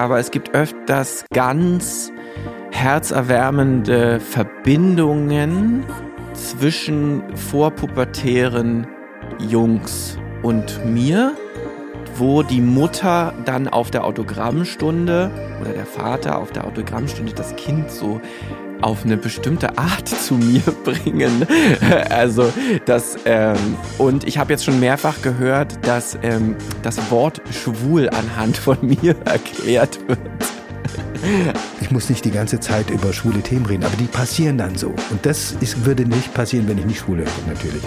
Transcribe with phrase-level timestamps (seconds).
[0.00, 2.10] aber es gibt öfters ganz
[2.70, 5.84] herzerwärmende Verbindungen
[6.32, 8.86] zwischen vorpubertären
[9.38, 11.34] Jungs und mir,
[12.16, 17.90] wo die Mutter dann auf der Autogrammstunde oder der Vater auf der Autogrammstunde das Kind
[17.90, 18.22] so
[18.82, 21.46] auf eine bestimmte Art zu mir bringen.
[22.10, 22.52] Also
[22.84, 23.56] das ähm,
[23.98, 29.16] und ich habe jetzt schon mehrfach gehört, dass ähm, das Wort schwul anhand von mir
[29.24, 30.18] erklärt wird.
[31.80, 34.88] Ich muss nicht die ganze Zeit über schwule Themen reden, aber die passieren dann so.
[35.10, 37.82] Und das ist, würde nicht passieren, wenn ich nicht schwul wäre, natürlich.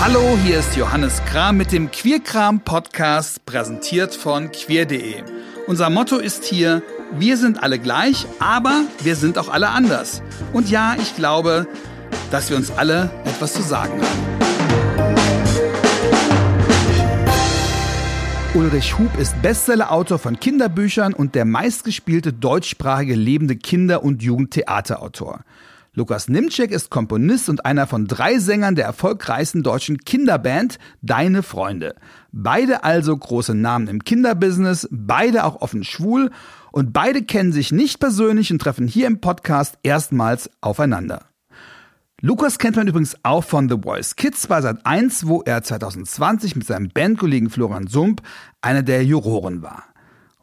[0.00, 5.22] Hallo, hier ist Johannes Kram mit dem Queerkram Podcast, präsentiert von queer.de.
[5.68, 6.82] Unser Motto ist hier,
[7.12, 10.22] wir sind alle gleich, aber wir sind auch alle anders.
[10.54, 11.66] Und ja, ich glaube,
[12.30, 14.38] dass wir uns alle etwas zu sagen haben.
[18.54, 25.40] Ulrich Hub ist Bestsellerautor von Kinderbüchern und der meistgespielte deutschsprachige lebende Kinder- und Jugendtheaterautor.
[25.98, 31.96] Lukas Nimczek ist Komponist und einer von drei Sängern der erfolgreichsten deutschen Kinderband Deine Freunde.
[32.30, 36.30] Beide also große Namen im Kinderbusiness, beide auch offen schwul
[36.70, 41.24] und beide kennen sich nicht persönlich und treffen hier im Podcast erstmals aufeinander.
[42.20, 46.54] Lukas kennt man übrigens auch von The Voice Kids bei Sat 1, wo er 2020
[46.54, 48.22] mit seinem Bandkollegen Florian Sump
[48.60, 49.82] einer der Juroren war.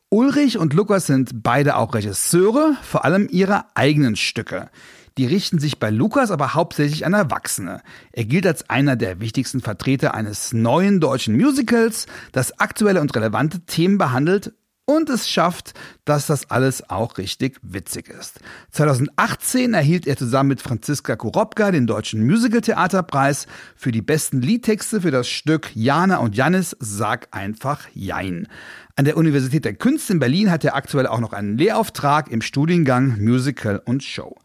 [0.09, 4.69] Ulrich und Lukas sind beide auch Regisseure, vor allem ihrer eigenen Stücke.
[5.18, 7.82] Die richten sich bei Lukas aber hauptsächlich an Erwachsene.
[8.12, 13.62] Er gilt als einer der wichtigsten Vertreter eines neuen deutschen Musicals, das aktuelle und relevante
[13.62, 14.54] Themen behandelt
[14.86, 15.74] und es schafft,
[16.06, 18.40] dass das alles auch richtig witzig ist.
[18.72, 25.12] 2018 erhielt er zusammen mit Franziska Kurobka den Deutschen Musical-Theaterpreis für die besten Liedtexte für
[25.12, 28.48] das Stück Jana und Jannis Sag einfach Jein.
[28.96, 32.42] An der Universität der Künste in Berlin hat er aktuell auch noch einen Lehrauftrag im
[32.42, 34.36] Studiengang Musical und Show.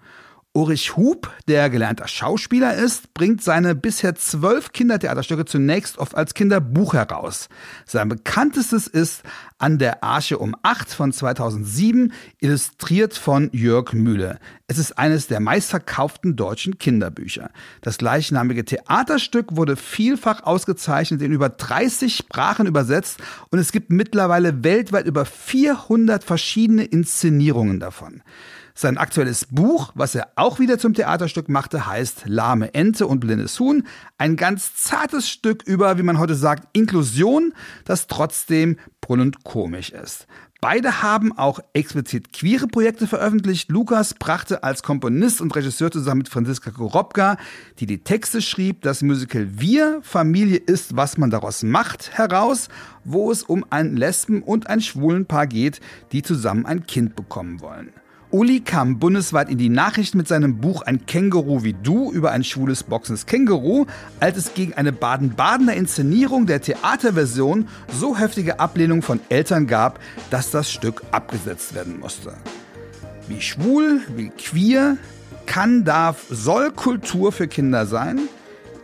[0.52, 6.94] Ulrich Hub, der gelernter Schauspieler ist, bringt seine bisher zwölf Kindertheaterstücke zunächst oft als Kinderbuch
[6.94, 7.48] heraus.
[7.86, 9.22] Sein bekanntestes ist
[9.58, 14.40] An der Arche um acht von 2007, illustriert von Jörg Mühle.
[14.66, 17.50] Es ist eines der meistverkauften deutschen Kinderbücher.
[17.80, 24.64] Das gleichnamige Theaterstück wurde vielfach ausgezeichnet, in über 30 Sprachen übersetzt und es gibt mittlerweile
[24.64, 28.22] weltweit über 400 verschiedene Inszenierungen davon.
[28.80, 33.60] Sein aktuelles Buch, was er auch wieder zum Theaterstück machte, heißt Lahme Ente und blindes
[33.60, 33.86] Huhn.
[34.16, 37.52] Ein ganz zartes Stück über, wie man heute sagt, Inklusion,
[37.84, 40.26] das trotzdem brüllend komisch ist.
[40.62, 43.70] Beide haben auch explizit queere Projekte veröffentlicht.
[43.70, 47.36] Lukas brachte als Komponist und Regisseur zusammen mit Franziska Korobka,
[47.80, 52.68] die die Texte schrieb, das Musical Wir, Familie ist, was man daraus macht, heraus,
[53.04, 55.80] wo es um ein Lesben- und ein Schwulenpaar geht,
[56.12, 57.92] die zusammen ein Kind bekommen wollen.
[58.32, 62.44] Uli kam bundesweit in die Nachrichten mit seinem Buch Ein Känguru wie du über ein
[62.44, 63.86] schwules boxendes Känguru,
[64.20, 69.98] als es gegen eine Baden-Badener Inszenierung der Theaterversion so heftige Ablehnung von Eltern gab,
[70.30, 72.34] dass das Stück abgesetzt werden musste.
[73.26, 74.96] Wie schwul, wie queer,
[75.46, 78.20] kann, darf, soll Kultur für Kinder sein?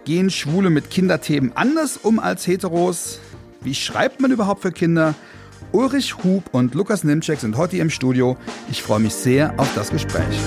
[0.05, 3.21] Gehen Schwule mit Kinderthemen anders um als Heteros?
[3.61, 5.15] Wie schreibt man überhaupt für Kinder?
[5.72, 8.37] Ulrich Hub und Lukas Nimczek sind heute im Studio.
[8.71, 10.38] Ich freue mich sehr auf das Gespräch.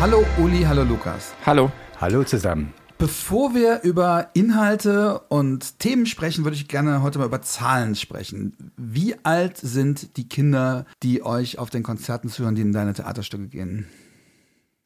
[0.00, 1.34] Hallo Uli, hallo Lukas.
[1.44, 1.70] Hallo.
[2.00, 2.72] Hallo zusammen.
[2.98, 8.72] Bevor wir über Inhalte und Themen sprechen, würde ich gerne heute mal über Zahlen sprechen.
[8.76, 13.48] Wie alt sind die Kinder, die euch auf den Konzerten zuhören, die in deine Theaterstücke
[13.48, 13.86] gehen?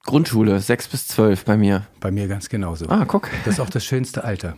[0.04, 1.86] Grundschule, sechs bis zwölf bei mir.
[2.00, 2.88] Bei mir ganz genauso.
[2.88, 3.28] Ah, guck.
[3.44, 4.56] Das ist auch das schönste Alter.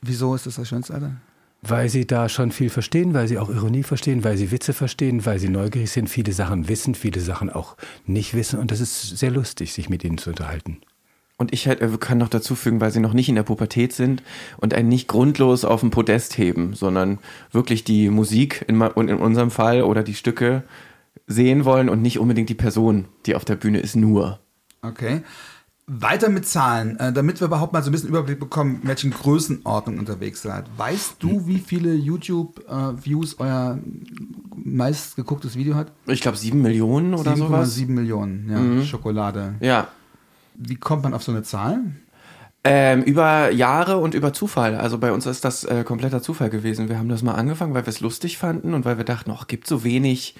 [0.00, 1.12] Wieso ist das das schönste Alter?
[1.60, 5.26] Weil sie da schon viel verstehen, weil sie auch Ironie verstehen, weil sie Witze verstehen,
[5.26, 7.76] weil sie neugierig sind, viele Sachen wissen, viele Sachen auch
[8.06, 8.58] nicht wissen.
[8.60, 10.78] Und das ist sehr lustig, sich mit ihnen zu unterhalten.
[11.36, 14.22] Und ich halt, kann noch dazu fügen, weil sie noch nicht in der Pubertät sind
[14.56, 17.18] und einen nicht grundlos auf den Podest heben, sondern
[17.52, 20.64] wirklich die Musik in, in unserem Fall oder die Stücke
[21.26, 24.40] sehen wollen und nicht unbedingt die Person, die auf der Bühne ist, nur.
[24.82, 25.22] Okay.
[25.90, 29.10] Weiter mit Zahlen, äh, damit wir überhaupt mal so ein bisschen Überblick bekommen, in welchen
[29.10, 30.66] Größenordnung unterwegs seid.
[30.76, 33.78] Weißt du, wie viele YouTube-Views äh, euer
[34.54, 35.90] meistgegucktes Video hat?
[36.06, 37.74] Ich glaube sieben Millionen oder 7, sowas.
[37.74, 38.84] Sieben Millionen, ja, mhm.
[38.84, 39.54] Schokolade.
[39.60, 39.88] Ja.
[40.54, 41.80] Wie kommt man auf so eine Zahl?
[42.64, 44.74] Ähm, über Jahre und über Zufall.
[44.74, 46.90] Also bei uns ist das äh, kompletter Zufall gewesen.
[46.90, 49.46] Wir haben das mal angefangen, weil wir es lustig fanden und weil wir dachten, ach,
[49.46, 50.34] gibt so wenig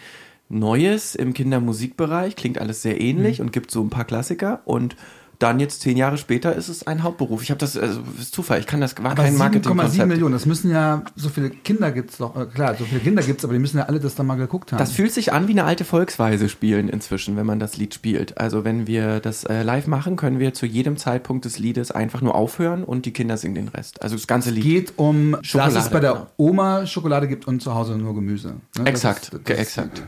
[0.48, 3.46] Neues im Kindermusikbereich, klingt alles sehr ähnlich mhm.
[3.46, 4.96] und gibt so ein paar Klassiker und
[5.38, 7.42] dann jetzt zehn Jahre später ist es ein Hauptberuf.
[7.42, 9.72] Ich habe das, also ist Zufall, ich kann das, war aber kein Marketing.
[9.72, 13.22] 7,7 Millionen, das müssen ja, so viele Kinder gibt's doch, äh, klar, so viele Kinder
[13.22, 14.78] gibt's, aber die müssen ja alle das dann mal geguckt haben.
[14.78, 18.38] Das fühlt sich an wie eine alte Volksweise spielen inzwischen, wenn man das Lied spielt.
[18.38, 22.20] Also wenn wir das äh, live machen, können wir zu jedem Zeitpunkt des Liedes einfach
[22.20, 24.02] nur aufhören und die Kinder singen den Rest.
[24.02, 24.64] Also das ganze Lied.
[24.64, 26.26] Es geht um, Schokolade, dass es bei der genau.
[26.36, 28.54] Oma Schokolade gibt und zu Hause nur Gemüse.
[28.76, 28.86] Ne?
[28.86, 30.02] Exakt, das, das exakt.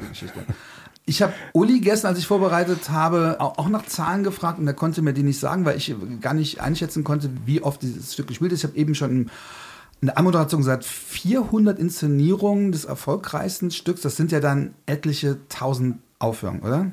[1.11, 5.03] Ich habe Uli gestern, als ich vorbereitet habe, auch nach Zahlen gefragt und er konnte
[5.03, 8.53] mir die nicht sagen, weil ich gar nicht einschätzen konnte, wie oft dieses Stück gespielt
[8.53, 8.61] ist.
[8.61, 9.29] Ich habe eben schon
[10.01, 15.99] in der Anmoderation gesagt, 400 Inszenierungen des erfolgreichsten Stücks, das sind ja dann etliche tausend
[16.21, 16.93] Aufführungen, oder?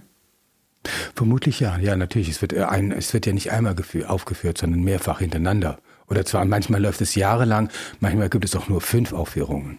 [1.13, 2.29] Vermutlich ja, ja, natürlich.
[2.29, 3.75] Es wird, ein, es wird ja nicht einmal
[4.07, 5.77] aufgeführt, sondern mehrfach hintereinander.
[6.09, 7.69] Oder zwar manchmal läuft es jahrelang,
[7.99, 9.77] manchmal gibt es auch nur fünf Aufführungen.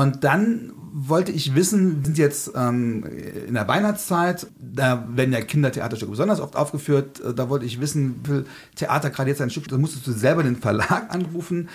[0.00, 3.04] Und dann wollte ich wissen, wir sind jetzt ähm,
[3.46, 8.26] in der Weihnachtszeit, da werden ja Kindertheaterstücke besonders oft aufgeführt, äh, da wollte ich wissen,
[8.26, 11.68] will Theater gerade jetzt ein Stück, da musstest du selber den Verlag anrufen.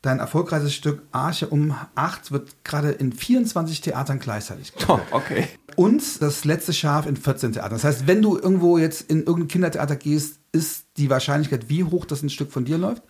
[0.00, 5.46] Dein erfolgreiches Stück Arche um 8 wird gerade in 24 Theatern gleichzeitig Oh, okay.
[5.76, 7.74] Und das letzte Schaf in 14 Theatern.
[7.74, 12.06] Das heißt, wenn du irgendwo jetzt in irgendein Kindertheater gehst, ist die Wahrscheinlichkeit wie hoch,
[12.06, 13.04] dass ein Stück von dir läuft?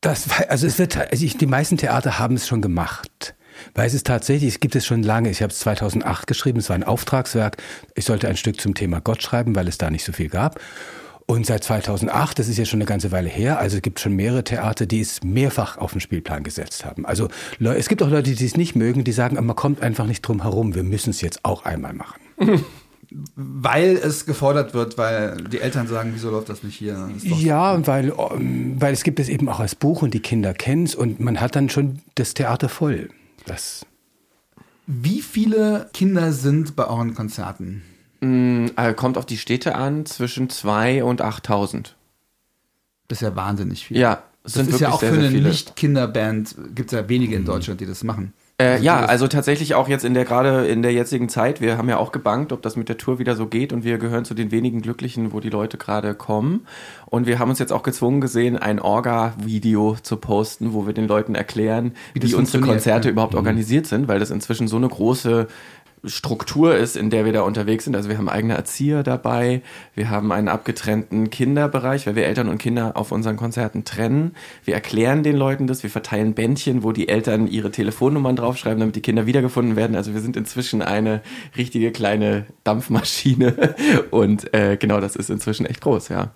[0.00, 3.34] Das, also es wird, also ich, die meisten Theater haben es schon gemacht.
[3.74, 5.30] Weil es ist tatsächlich, es gibt es schon lange.
[5.30, 7.56] Ich habe es 2008 geschrieben, es war ein Auftragswerk.
[7.94, 10.60] Ich sollte ein Stück zum Thema Gott schreiben, weil es da nicht so viel gab.
[11.30, 14.14] Und seit 2008, das ist ja schon eine ganze Weile her, also es gibt schon
[14.16, 17.04] mehrere Theater, die es mehrfach auf den Spielplan gesetzt haben.
[17.04, 17.28] Also
[17.60, 20.40] es gibt auch Leute, die es nicht mögen, die sagen, man kommt einfach nicht drum
[20.40, 22.18] herum, wir müssen es jetzt auch einmal machen.
[23.36, 27.08] Weil es gefordert wird, weil die Eltern sagen, wieso läuft das nicht hier?
[27.14, 30.84] Das ja, weil, weil es gibt es eben auch als Buch und die Kinder kennen
[30.84, 33.08] es und man hat dann schon das Theater voll.
[33.48, 33.86] Das.
[34.86, 37.82] Wie viele Kinder sind bei euren Konzerten?
[38.20, 41.94] Mm, also kommt auf die Städte an, zwischen 2 und 8000.
[43.08, 43.98] Das ist ja wahnsinnig viel.
[43.98, 47.86] Ja, das ist ja auch für eine Nicht-Kinderband, gibt es ja wenige in Deutschland, die
[47.86, 48.32] das machen.
[48.60, 51.60] Äh, also ja, also tatsächlich auch jetzt in der gerade in der jetzigen Zeit.
[51.60, 53.98] Wir haben ja auch gebankt, ob das mit der Tour wieder so geht und wir
[53.98, 56.66] gehören zu den wenigen Glücklichen, wo die Leute gerade kommen.
[57.06, 61.06] Und wir haben uns jetzt auch gezwungen gesehen, ein Orga-Video zu posten, wo wir den
[61.06, 63.38] Leuten erklären, wie, wie unsere Konzerte überhaupt mhm.
[63.38, 65.46] organisiert sind, weil das inzwischen so eine große
[66.04, 67.96] Struktur ist, in der wir da unterwegs sind.
[67.96, 69.62] Also wir haben eigene Erzieher dabei,
[69.94, 74.34] wir haben einen abgetrennten Kinderbereich, weil wir Eltern und Kinder auf unseren Konzerten trennen.
[74.64, 78.96] Wir erklären den Leuten das, wir verteilen Bändchen, wo die Eltern ihre Telefonnummern draufschreiben, damit
[78.96, 79.96] die Kinder wiedergefunden werden.
[79.96, 81.22] Also wir sind inzwischen eine
[81.56, 83.74] richtige kleine Dampfmaschine
[84.10, 86.30] und äh, genau, das ist inzwischen echt groß, ja.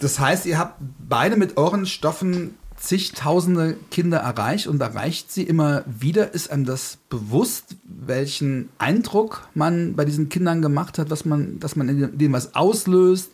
[0.00, 5.84] Das heißt, ihr habt beide mit euren Stoffen zigtausende Kinder erreicht und erreicht sie immer
[5.86, 6.34] wieder.
[6.34, 11.76] Ist einem das bewusst, welchen Eindruck man bei diesen Kindern gemacht hat, was man, dass
[11.76, 13.32] man in denen was auslöst?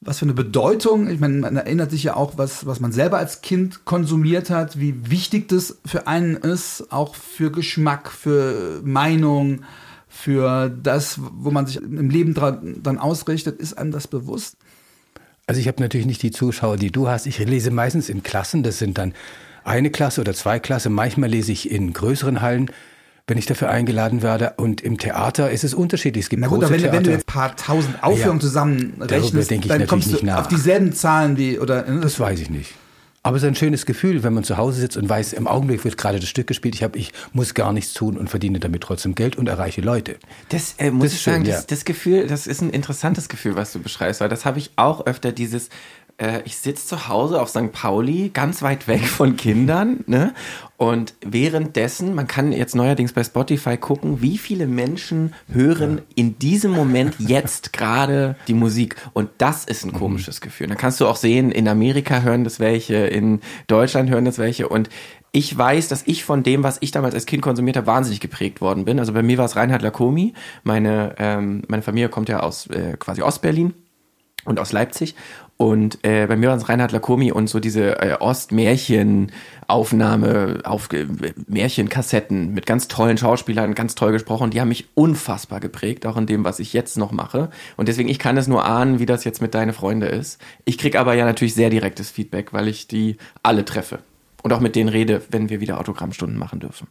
[0.00, 3.18] Was für eine Bedeutung, ich meine, man erinnert sich ja auch, was, was man selber
[3.18, 9.62] als Kind konsumiert hat, wie wichtig das für einen ist, auch für Geschmack, für Meinung,
[10.08, 14.56] für das, wo man sich im Leben dran, dann ausrichtet, ist einem das bewusst?
[15.46, 17.26] Also ich habe natürlich nicht die Zuschauer, die du hast.
[17.26, 19.12] Ich lese meistens in Klassen, das sind dann
[19.64, 20.92] eine Klasse oder zwei Klassen.
[20.92, 22.70] Manchmal lese ich in größeren Hallen,
[23.26, 24.54] wenn ich dafür eingeladen werde.
[24.56, 26.26] Und im Theater ist es unterschiedlich.
[26.26, 28.46] Es gibt Na gut, große aber wenn, wenn du jetzt ein paar tausend Aufführungen ja,
[28.46, 31.88] zusammenrechnest, dann kommst du auf dieselben Zahlen wie oder.
[31.88, 32.00] Ne?
[32.00, 32.74] Das weiß ich nicht.
[33.24, 35.84] Aber es ist ein schönes Gefühl, wenn man zu Hause sitzt und weiß, im Augenblick
[35.84, 36.74] wird gerade das Stück gespielt.
[36.74, 40.16] Ich, hab, ich muss gar nichts tun und verdiene damit trotzdem Geld und erreiche Leute.
[40.48, 41.64] Das äh, muss das ich schön, sagen, das, ja.
[41.68, 45.06] das Gefühl, das ist ein interessantes Gefühl, was du beschreibst, weil das habe ich auch
[45.06, 45.68] öfter dieses,
[46.22, 47.72] äh, ich sitze zu Hause auf St.
[47.72, 50.32] Pauli, ganz weit weg von Kindern, ne?
[50.76, 56.72] Und währenddessen, man kann jetzt neuerdings bei Spotify gucken, wie viele Menschen hören in diesem
[56.72, 58.96] Moment jetzt gerade die Musik.
[59.12, 59.98] Und das ist ein mhm.
[59.98, 60.40] komisches.
[60.40, 60.66] Gefühl.
[60.66, 64.68] Dann kannst du auch sehen, in Amerika hören das welche, in Deutschland hören das welche.
[64.68, 64.88] Und
[65.30, 68.60] ich weiß, dass ich von dem, was ich damals als Kind konsumiert habe, wahnsinnig geprägt
[68.60, 68.98] worden bin.
[68.98, 70.34] Also bei mir war es Reinhard Lakomi.
[70.64, 73.74] Meine, ähm, meine Familie kommt ja aus äh, quasi Ostberlin
[74.44, 75.14] und aus Leipzig.
[75.62, 81.06] Und äh, bei mir war es Reinhard Lakomi und so diese äh, Ostmärchen-Aufnahme auf äh,
[81.46, 84.50] Märchenkassetten mit ganz tollen Schauspielern, ganz toll gesprochen.
[84.50, 87.48] Die haben mich unfassbar geprägt, auch in dem, was ich jetzt noch mache.
[87.76, 90.40] Und deswegen, ich kann es nur ahnen, wie das jetzt mit deine Freunde ist.
[90.64, 94.00] Ich krieg aber ja natürlich sehr direktes Feedback, weil ich die alle treffe.
[94.42, 96.88] Und auch mit denen rede, wenn wir wieder Autogrammstunden machen dürfen.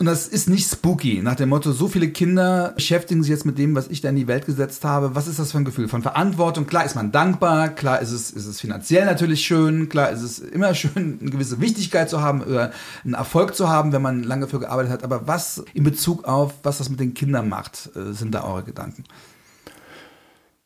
[0.00, 3.58] Und das ist nicht spooky, nach dem Motto, so viele Kinder beschäftigen sich jetzt mit
[3.58, 5.14] dem, was ich da in die Welt gesetzt habe.
[5.14, 6.66] Was ist das für ein Gefühl von Verantwortung?
[6.66, 10.38] Klar ist man dankbar, klar ist es, ist es finanziell natürlich schön, klar ist es
[10.38, 12.72] immer schön, eine gewisse Wichtigkeit zu haben oder
[13.04, 15.04] einen Erfolg zu haben, wenn man lange für gearbeitet hat.
[15.04, 18.62] Aber was in Bezug auf, was das mit den Kindern macht, äh, sind da eure
[18.62, 19.04] Gedanken?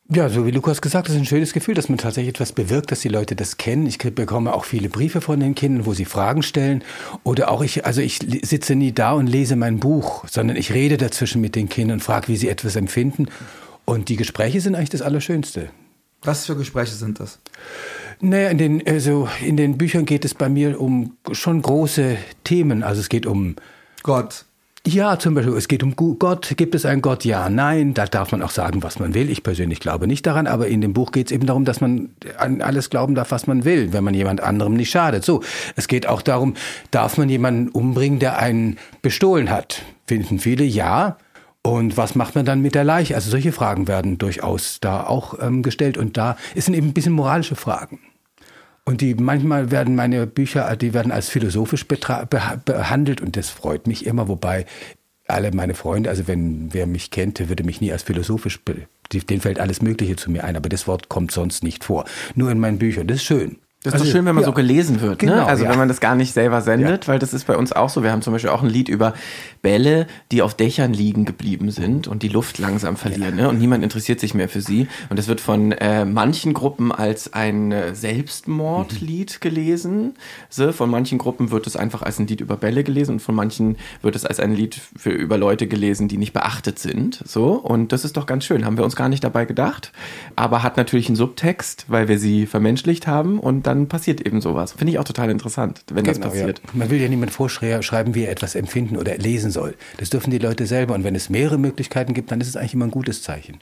[0.07, 2.91] Ja, so wie Lukas gesagt hat, ist ein schönes Gefühl, dass man tatsächlich etwas bewirkt,
[2.91, 3.87] dass die Leute das kennen.
[3.87, 6.83] Ich bekomme auch viele Briefe von den Kindern, wo sie Fragen stellen.
[7.23, 10.97] Oder auch ich, also ich sitze nie da und lese mein Buch, sondern ich rede
[10.97, 13.29] dazwischen mit den Kindern, frage, wie sie etwas empfinden.
[13.83, 15.69] Und die Gespräche sind eigentlich das Allerschönste.
[16.21, 17.39] Was für Gespräche sind das?
[18.21, 22.83] Naja, in den, also in den Büchern geht es bei mir um schon große Themen.
[22.83, 23.55] Also es geht um
[24.03, 24.45] Gott,
[24.87, 26.53] ja, zum Beispiel, es geht um Gott.
[26.57, 27.25] Gibt es einen Gott?
[27.25, 27.93] Ja, nein.
[27.93, 29.29] Da darf man auch sagen, was man will.
[29.29, 32.09] Ich persönlich glaube nicht daran, aber in dem Buch geht es eben darum, dass man
[32.37, 35.25] an alles glauben darf, was man will, wenn man jemand anderem nicht schadet.
[35.25, 35.41] So,
[35.75, 36.53] es geht auch darum,
[36.91, 39.81] darf man jemanden umbringen, der einen bestohlen hat?
[40.05, 41.17] Finden viele ja.
[41.63, 43.15] Und was macht man dann mit der Leiche?
[43.15, 45.97] Also solche Fragen werden durchaus da auch ähm, gestellt.
[45.97, 47.99] Und da sind eben ein bisschen moralische Fragen.
[48.87, 54.05] Und die manchmal werden meine Bücher, die werden als philosophisch behandelt und das freut mich
[54.05, 54.67] immer, wobei
[55.27, 58.59] alle meine Freunde, also wenn wer mich kennt, würde mich nie als philosophisch,
[59.11, 62.05] denen fällt alles Mögliche zu mir ein, aber das Wort kommt sonst nicht vor.
[62.35, 63.07] Nur in meinen Büchern.
[63.07, 63.57] Das ist schön.
[63.85, 64.47] Das ist also, doch schön, wenn man ja.
[64.47, 65.29] so gelesen wird, ne?
[65.29, 65.45] genau, ne?
[65.45, 65.69] Also ja.
[65.69, 67.07] wenn man das gar nicht selber sendet, ja.
[67.07, 68.01] weil das ist bei uns auch so.
[68.01, 69.13] Wir haben zum Beispiel auch ein Lied über
[69.61, 73.47] Bälle, die auf Dächern liegen geblieben sind und die Luft langsam verlieren, ne?
[73.47, 74.87] Und niemand interessiert sich mehr für sie.
[75.09, 79.39] Und das wird von äh, manchen Gruppen als ein äh, Selbstmordlied mhm.
[79.39, 80.13] gelesen.
[80.49, 83.35] So, von manchen Gruppen wird es einfach als ein Lied über Bälle gelesen und von
[83.35, 87.21] manchen wird es als ein Lied für über Leute gelesen, die nicht beachtet sind.
[87.25, 88.65] So und das ist doch ganz schön.
[88.65, 89.91] Haben wir uns gar nicht dabei gedacht,
[90.35, 94.41] aber hat natürlich einen Subtext, weil wir sie vermenschlicht haben und dann dann passiert eben
[94.41, 94.73] sowas.
[94.73, 96.61] Finde ich auch total interessant, wenn genau, das passiert.
[96.63, 96.69] Ja.
[96.73, 99.75] Man will ja niemand vorschreiben, wie er etwas empfinden oder lesen soll.
[99.97, 100.95] Das dürfen die Leute selber.
[100.95, 103.59] Und wenn es mehrere Möglichkeiten gibt, dann ist es eigentlich immer ein gutes Zeichen.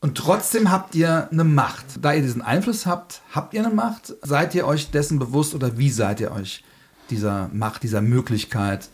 [0.00, 1.86] Und trotzdem habt ihr eine Macht.
[2.02, 4.14] Da ihr diesen Einfluss habt, habt ihr eine Macht?
[4.22, 6.64] Seid ihr euch dessen bewusst oder wie seid ihr euch
[7.08, 8.88] dieser Macht, dieser Möglichkeit,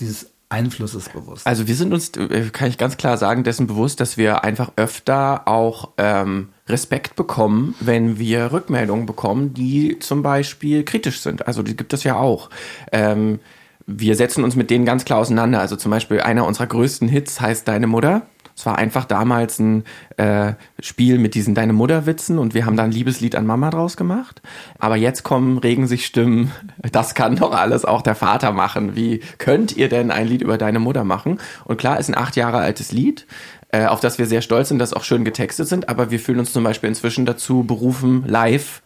[0.00, 1.46] dieses Einflusses bewusst?
[1.46, 4.72] Also wir sind uns, äh, kann ich ganz klar sagen, dessen bewusst, dass wir einfach
[4.76, 11.46] öfter auch ähm, Respekt bekommen, wenn wir Rückmeldungen bekommen, die zum Beispiel kritisch sind.
[11.46, 12.50] Also die gibt es ja auch.
[12.92, 13.38] Ähm,
[13.86, 15.60] wir setzen uns mit denen ganz klar auseinander.
[15.60, 18.26] Also zum Beispiel einer unserer größten Hits heißt Deine Mutter.
[18.56, 19.84] Es war einfach damals ein
[20.16, 23.98] äh, Spiel mit diesen Deine Mutter-Witzen und wir haben da ein Liebeslied an Mama draus
[23.98, 24.40] gemacht.
[24.78, 26.52] Aber jetzt kommen, regen sich Stimmen,
[26.90, 28.96] das kann doch alles auch der Vater machen.
[28.96, 31.38] Wie könnt ihr denn ein Lied über deine Mutter machen?
[31.64, 33.26] Und klar, ist ein acht Jahre altes Lied,
[33.70, 36.38] äh, auf das wir sehr stolz sind, das auch schön getextet sind, aber wir fühlen
[36.38, 38.82] uns zum Beispiel inzwischen dazu berufen, live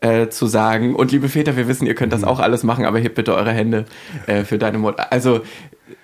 [0.00, 2.28] äh, zu sagen, und liebe Väter, wir wissen, ihr könnt das mhm.
[2.28, 3.86] auch alles machen, aber hebt bitte eure Hände
[4.26, 5.12] äh, für deine Mutter.
[5.12, 5.42] Also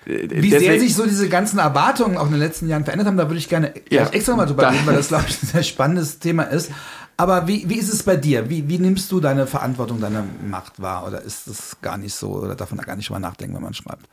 [0.05, 3.17] wie Deswegen, sehr sich so diese ganzen Erwartungen auch in den letzten Jahren verändert haben,
[3.17, 5.63] da würde ich gerne ja, extra mal drüber reden, weil das, glaube ich, ein sehr
[5.63, 6.71] spannendes Thema ist.
[7.15, 8.49] Aber wie, wie ist es bei dir?
[8.49, 11.05] Wie, wie nimmst du deine Verantwortung, deine Macht wahr?
[11.07, 12.31] Oder ist das gar nicht so?
[12.31, 14.07] Oder darf man da gar nicht drüber nachdenken, wenn man schreibt?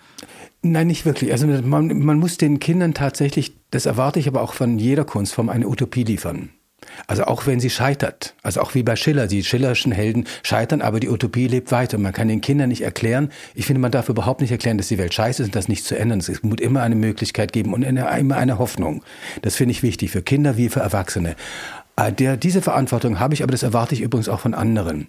[0.62, 1.32] Nein, nicht wirklich.
[1.32, 5.48] Also man, man muss den Kindern tatsächlich, das erwarte ich aber auch von jeder Kunstform,
[5.48, 6.50] eine Utopie liefern.
[7.06, 11.00] Also auch wenn sie scheitert, also auch wie bei Schiller, die schillerschen Helden scheitern, aber
[11.00, 11.98] die Utopie lebt weiter.
[11.98, 14.98] Man kann den Kindern nicht erklären, ich finde, man darf überhaupt nicht erklären, dass die
[14.98, 16.20] Welt scheiße ist und das nicht zu ändern.
[16.20, 19.02] Es muss immer eine Möglichkeit geben und immer eine Hoffnung.
[19.42, 21.36] Das finde ich wichtig, für Kinder wie für Erwachsene.
[22.00, 25.08] Äh, der, diese Verantwortung habe ich, aber das erwarte ich übrigens auch von anderen.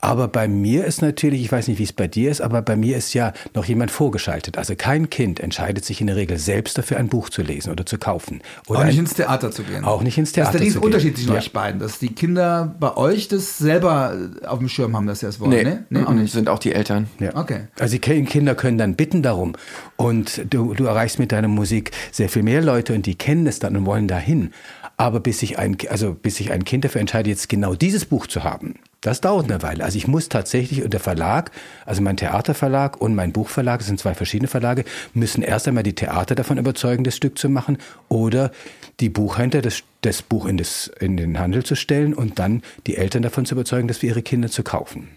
[0.00, 2.76] Aber bei mir ist natürlich, ich weiß nicht, wie es bei dir ist, aber bei
[2.76, 4.56] mir ist ja noch jemand vorgeschaltet.
[4.56, 7.84] Also kein Kind entscheidet sich in der Regel selbst dafür, ein Buch zu lesen oder
[7.84, 8.40] zu kaufen.
[8.68, 9.84] Oder auch nicht ins Theater zu gehen.
[9.84, 10.66] Auch nicht ins Theater zu gehen.
[10.66, 11.38] Das ist der Unterschied zwischen ja.
[11.38, 14.16] euch beiden, dass die Kinder bei euch das selber
[14.46, 15.50] auf dem Schirm haben, dass sie das wollen.
[15.50, 15.84] Nee, ne?
[15.90, 16.32] nee auch nicht.
[16.32, 17.08] sind auch die Eltern.
[17.18, 17.34] Ja.
[17.34, 17.62] Okay.
[17.80, 19.56] Also die Kinder können dann bitten darum
[19.96, 23.58] und du, du erreichst mit deiner Musik sehr viel mehr Leute und die kennen es
[23.58, 24.52] dann und wollen dahin.
[25.00, 28.26] Aber bis sich ein, also bis sich ein Kind dafür entscheidet, jetzt genau dieses Buch
[28.26, 29.84] zu haben, das dauert eine Weile.
[29.84, 31.52] Also ich muss tatsächlich, und der Verlag,
[31.86, 35.94] also mein Theaterverlag und mein Buchverlag, das sind zwei verschiedene Verlage, müssen erst einmal die
[35.94, 37.78] Theater davon überzeugen, das Stück zu machen
[38.08, 38.50] oder
[38.98, 42.96] die Buchhändler, das, das Buch in, das, in den Handel zu stellen und dann die
[42.96, 45.08] Eltern davon zu überzeugen, das für ihre Kinder zu kaufen.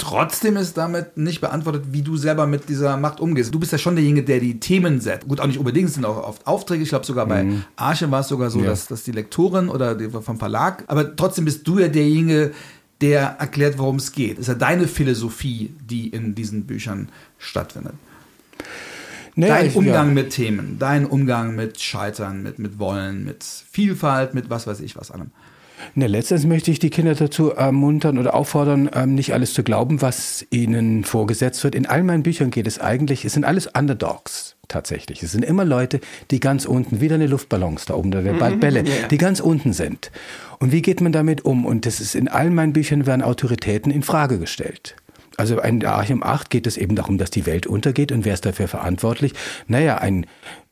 [0.00, 3.54] Trotzdem ist damit nicht beantwortet, wie du selber mit dieser Macht umgehst.
[3.54, 5.28] Du bist ja schon derjenige, der die Themen setzt.
[5.28, 6.82] Gut, auch nicht unbedingt, sind auch oft Aufträge.
[6.82, 7.64] Ich glaube, sogar bei mhm.
[7.76, 8.66] Arche war es sogar so, ja.
[8.66, 12.52] dass, dass die Lektorin oder die vom Verlag, aber trotzdem bist du ja derjenige,
[13.02, 14.38] der erklärt, worum es geht.
[14.38, 17.94] Das ist ja deine Philosophie, die in diesen Büchern stattfindet.
[19.34, 20.14] Naja, dein Umgang ja.
[20.14, 24.96] mit Themen, dein Umgang mit Scheitern, mit, mit Wollen, mit Vielfalt, mit was weiß ich
[24.96, 25.30] was allem.
[25.94, 30.02] Ne, letztens möchte ich die Kinder dazu ermuntern oder auffordern, ähm, nicht alles zu glauben,
[30.02, 31.74] was ihnen vorgesetzt wird.
[31.74, 35.22] In all meinen Büchern geht es eigentlich, es sind alles Underdogs tatsächlich.
[35.22, 38.60] Es sind immer Leute, die ganz unten, wieder eine Luftballons da oben, da der bald
[38.60, 39.08] Bälle, yeah.
[39.08, 40.10] die ganz unten sind.
[40.58, 41.66] Und wie geht man damit um?
[41.66, 44.96] Und das ist in all meinen Büchern werden Autoritäten in Frage gestellt.
[45.36, 48.44] Also in Archium 8 geht es eben darum, dass die Welt untergeht und wer ist
[48.44, 49.32] dafür verantwortlich?
[49.68, 50.26] Naja, ein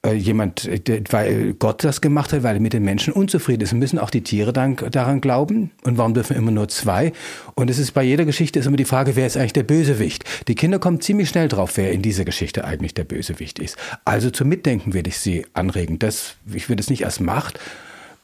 [0.07, 3.73] äh, jemand, der, weil Gott das gemacht hat, weil er mit den Menschen unzufrieden ist.
[3.73, 5.73] Müssen auch die Tiere dann, daran glauben?
[5.83, 7.13] Und warum dürfen immer nur zwei?
[7.57, 10.25] Und es ist bei jeder Geschichte ist immer die Frage, wer ist eigentlich der Bösewicht?
[10.47, 13.77] Die Kinder kommen ziemlich schnell drauf, wer in dieser Geschichte eigentlich der Bösewicht ist.
[14.05, 15.99] Also zum Mitdenken würde ich sie anregen.
[15.99, 17.59] Das, ich würde es nicht als Macht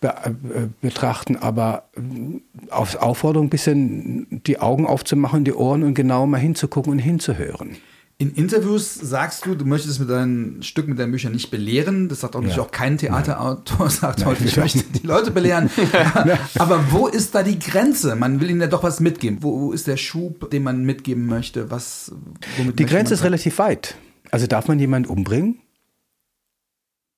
[0.00, 0.10] äh,
[0.80, 6.38] betrachten, aber äh, auf Aufforderung ein bisschen die Augen aufzumachen, die Ohren und genau mal
[6.38, 7.78] hinzugucken und hinzuhören.
[8.24, 12.08] In Interviews sagst du, du möchtest mit deinen Stücken, mit deinen Büchern nicht belehren.
[12.08, 12.58] Das sagt auch, ja.
[12.58, 15.68] auch kein Theaterautor, sagt Nein, heute, ich möchte die Leute belehren.
[16.58, 18.16] Aber wo ist da die Grenze?
[18.16, 19.42] Man will ihnen ja doch was mitgeben.
[19.42, 21.70] Wo ist der Schub, den man mitgeben möchte?
[21.70, 22.12] Was,
[22.56, 23.94] die Grenze ist relativ weit.
[24.30, 25.58] Also darf man jemanden umbringen?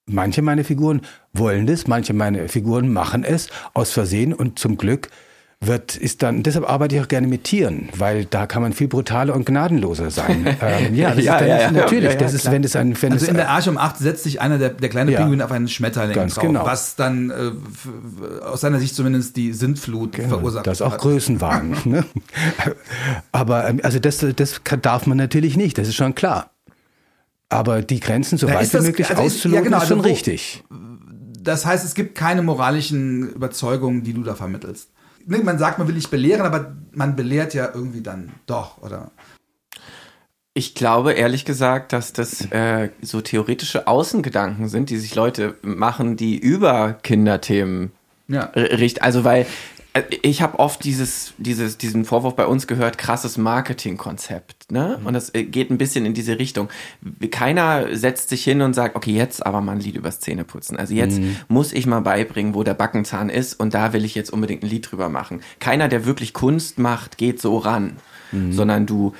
[0.06, 5.08] Manche meiner Figuren wollen das, manche meiner Figuren machen es aus Versehen und zum Glück
[5.60, 8.88] wird, ist dann, deshalb arbeite ich auch gerne mit Tieren, weil da kann man viel
[8.88, 10.46] brutaler und gnadenloser sein.
[10.60, 13.12] ähm, ja, das ja, ist dann, ja, ja, natürlich, das ist, wenn es ein, wenn
[13.12, 15.50] Also es, in der Arche um 8 setzt sich einer der, der kleine Pinguin auf
[15.50, 16.66] einen Schmetterling ganz drauf, genau.
[16.66, 20.66] was dann äh, aus seiner Sicht zumindest die Sintflut genau, verursacht.
[20.66, 21.76] Das ist auch Größenwahn.
[21.84, 22.04] ne?
[23.32, 26.50] Aber ähm, also das, das darf man natürlich nicht, das ist schon klar.
[27.48, 30.12] Aber die Grenzen so weit wie möglich also auszuloten, ja, genau, ist schon also wo,
[30.12, 30.64] richtig.
[31.40, 34.90] Das heißt, es gibt keine moralischen Überzeugungen, die du da vermittelst.
[35.26, 39.10] Man sagt, man will nicht belehren, aber man belehrt ja irgendwie dann doch, oder?
[40.54, 46.16] Ich glaube ehrlich gesagt, dass das äh, so theoretische Außengedanken sind, die sich Leute machen,
[46.16, 47.92] die über Kinderthemen
[48.28, 48.50] ja.
[48.54, 49.02] richten.
[49.02, 49.46] Also weil
[50.22, 54.70] ich habe oft dieses, dieses, diesen Vorwurf bei uns gehört, krasses Marketingkonzept.
[54.70, 54.98] Ne?
[55.00, 55.06] Mhm.
[55.06, 56.68] Und das äh, geht ein bisschen in diese Richtung.
[57.30, 60.76] Keiner setzt sich hin und sagt, okay, jetzt aber mal ein Lied übers Zähneputzen.
[60.76, 61.36] Also jetzt mhm.
[61.48, 64.68] muss ich mal beibringen, wo der Backenzahn ist und da will ich jetzt unbedingt ein
[64.68, 65.40] Lied drüber machen.
[65.60, 67.96] Keiner, der wirklich Kunst macht, geht so ran.
[68.32, 68.52] Mhm.
[68.52, 69.14] Sondern du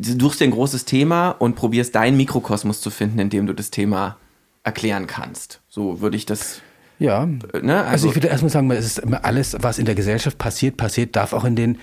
[0.00, 3.70] suchst dir ein großes Thema und probierst deinen Mikrokosmos zu finden, in dem du das
[3.70, 4.16] Thema
[4.62, 5.60] erklären kannst.
[5.68, 6.60] So würde ich das
[6.98, 7.26] ja.
[7.26, 7.40] Ne?
[7.52, 11.16] Also, also, ich würde erstmal sagen, es ist alles, was in der Gesellschaft passiert, passiert,
[11.16, 11.78] darf auch in den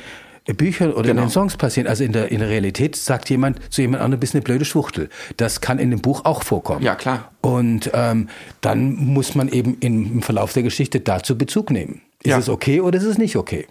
[0.52, 1.04] Büchern oder genau.
[1.04, 1.30] in den genau.
[1.30, 1.88] Songs passieren.
[1.88, 5.10] Also in der, in der Realität sagt jemand zu jemand anderem, bist eine blöde Schwuchtel.
[5.38, 6.84] Das kann in dem Buch auch vorkommen.
[6.84, 7.32] Ja, klar.
[7.42, 8.28] Und ähm,
[8.60, 12.02] dann muss man eben im Verlauf der Geschichte dazu Bezug nehmen.
[12.24, 12.40] Ist ja.
[12.40, 13.68] es okay oder ist es nicht okay?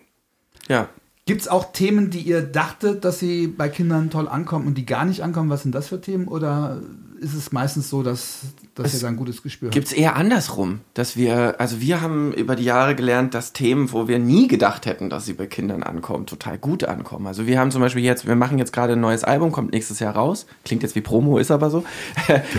[0.68, 0.88] Ja.
[1.26, 4.86] Gibt es auch Themen, die ihr dachtet, dass sie bei Kindern toll ankommen und die
[4.86, 5.50] gar nicht ankommen?
[5.50, 6.26] Was sind das für Themen?
[6.26, 6.80] Oder
[7.22, 8.40] ist es meistens so, dass,
[8.74, 9.74] dass ihr da ein gutes Gespür habt?
[9.74, 13.92] Gibt es eher andersrum, dass wir, also wir haben über die Jahre gelernt, dass Themen,
[13.92, 17.26] wo wir nie gedacht hätten, dass sie bei Kindern ankommen, total gut ankommen.
[17.26, 20.00] Also wir haben zum Beispiel jetzt, wir machen jetzt gerade ein neues Album, kommt nächstes
[20.00, 20.46] Jahr raus.
[20.64, 21.84] Klingt jetzt wie Promo, ist aber so.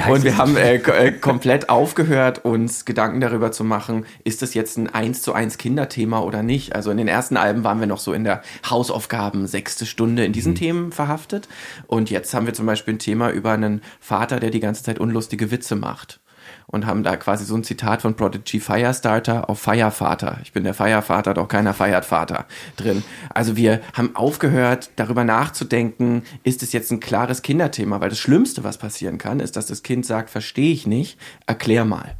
[0.10, 4.78] Und wir haben äh, äh, komplett aufgehört, uns Gedanken darüber zu machen, ist das jetzt
[4.78, 6.74] ein eins zu eins Kinderthema oder nicht?
[6.74, 10.32] Also in den ersten Alben waren wir noch so in der Hausaufgaben sechste Stunde in
[10.32, 10.58] diesen mhm.
[10.58, 11.50] Themen verhaftet.
[11.88, 15.00] Und jetzt haben wir zum Beispiel ein Thema über einen Vater, der die ganze Zeit
[15.00, 16.20] unlustige Witze macht.
[16.68, 20.40] Und haben da quasi so ein Zitat von Prodigy Firestarter auf Feiervater.
[20.44, 23.04] Ich bin der Feiervater, doch keiner feiert Vater drin.
[23.30, 28.02] Also wir haben aufgehört, darüber nachzudenken, ist es jetzt ein klares Kinderthema?
[28.02, 31.86] Weil das Schlimmste, was passieren kann, ist, dass das Kind sagt, verstehe ich nicht, erklär
[31.86, 32.16] mal.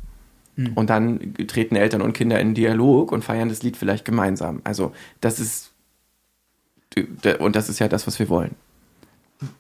[0.56, 0.74] Mhm.
[0.74, 4.62] Und dann treten Eltern und Kinder in Dialog und feiern das Lied vielleicht gemeinsam.
[4.64, 5.72] Also das ist,
[7.40, 8.56] und das ist ja das, was wir wollen.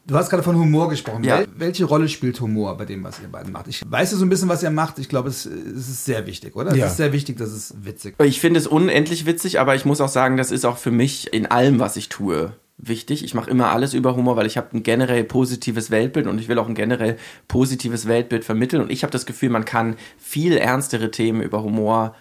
[0.05, 1.23] Du hast gerade von Humor gesprochen.
[1.23, 1.43] Ja.
[1.55, 3.67] Welche Rolle spielt Humor bei dem, was ihr beiden macht?
[3.67, 4.99] Ich weiß ja so ein bisschen, was ihr macht.
[4.99, 6.75] Ich glaube, es, es ist sehr wichtig, oder?
[6.75, 6.85] Ja.
[6.85, 10.01] Es ist sehr wichtig, dass es witzig Ich finde es unendlich witzig, aber ich muss
[10.01, 13.23] auch sagen, das ist auch für mich in allem, was ich tue, wichtig.
[13.23, 16.47] Ich mache immer alles über Humor, weil ich habe ein generell positives Weltbild und ich
[16.47, 18.81] will auch ein generell positives Weltbild vermitteln.
[18.81, 22.15] Und ich habe das Gefühl, man kann viel ernstere Themen über Humor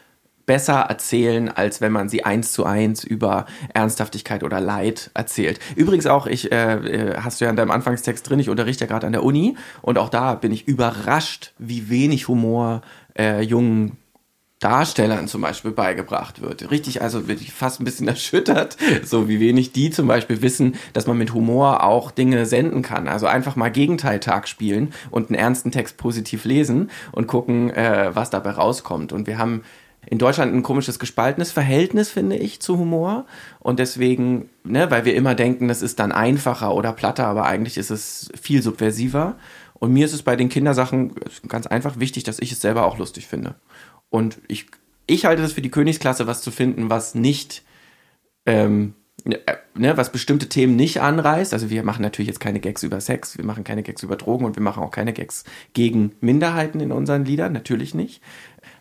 [0.47, 5.61] besser erzählen, als wenn man sie eins zu eins über Ernsthaftigkeit oder Leid erzählt.
[5.77, 8.89] Übrigens auch, ich äh, äh, hast du ja in deinem Anfangstext drin, ich unterrichte ja
[8.89, 12.83] gerade an der Uni und auch da bin ich überrascht, wie wenig Humor
[13.19, 13.99] äh, jungen
[14.63, 16.71] Darstellern zum Beispiel beigebracht wird.
[16.71, 20.77] Richtig, also bin ich fast ein bisschen erschüttert, so wie wenig die zum Beispiel wissen,
[20.93, 23.09] dass man mit Humor auch Dinge senden kann.
[23.09, 28.31] Also einfach mal Gegenteiltag spielen und einen ernsten Text positiv lesen und gucken, äh, was
[28.31, 29.13] dabei rauskommt.
[29.13, 29.63] Und wir haben
[30.07, 33.27] in Deutschland ein komisches gespaltenes Verhältnis, finde ich, zu Humor.
[33.61, 37.79] Und deswegen, ne, weil wir immer denken, das ist dann einfacher oder platter, aber eigentlich
[37.79, 39.37] ist es viel subversiver.
[39.75, 41.15] Und mir ist es bei den Kindersachen
[41.49, 43.55] ganz einfach wichtig, dass ich es selber auch lustig finde.
[44.11, 44.67] Und ich,
[45.07, 47.63] ich halte es für die Königsklasse, was zu finden, was nicht
[48.47, 51.53] ähm, ne, was bestimmte Themen nicht anreißt.
[51.53, 54.45] Also wir machen natürlich jetzt keine Gags über Sex, wir machen keine Gags über Drogen
[54.45, 58.23] und wir machen auch keine Gags gegen Minderheiten in unseren Liedern, natürlich nicht.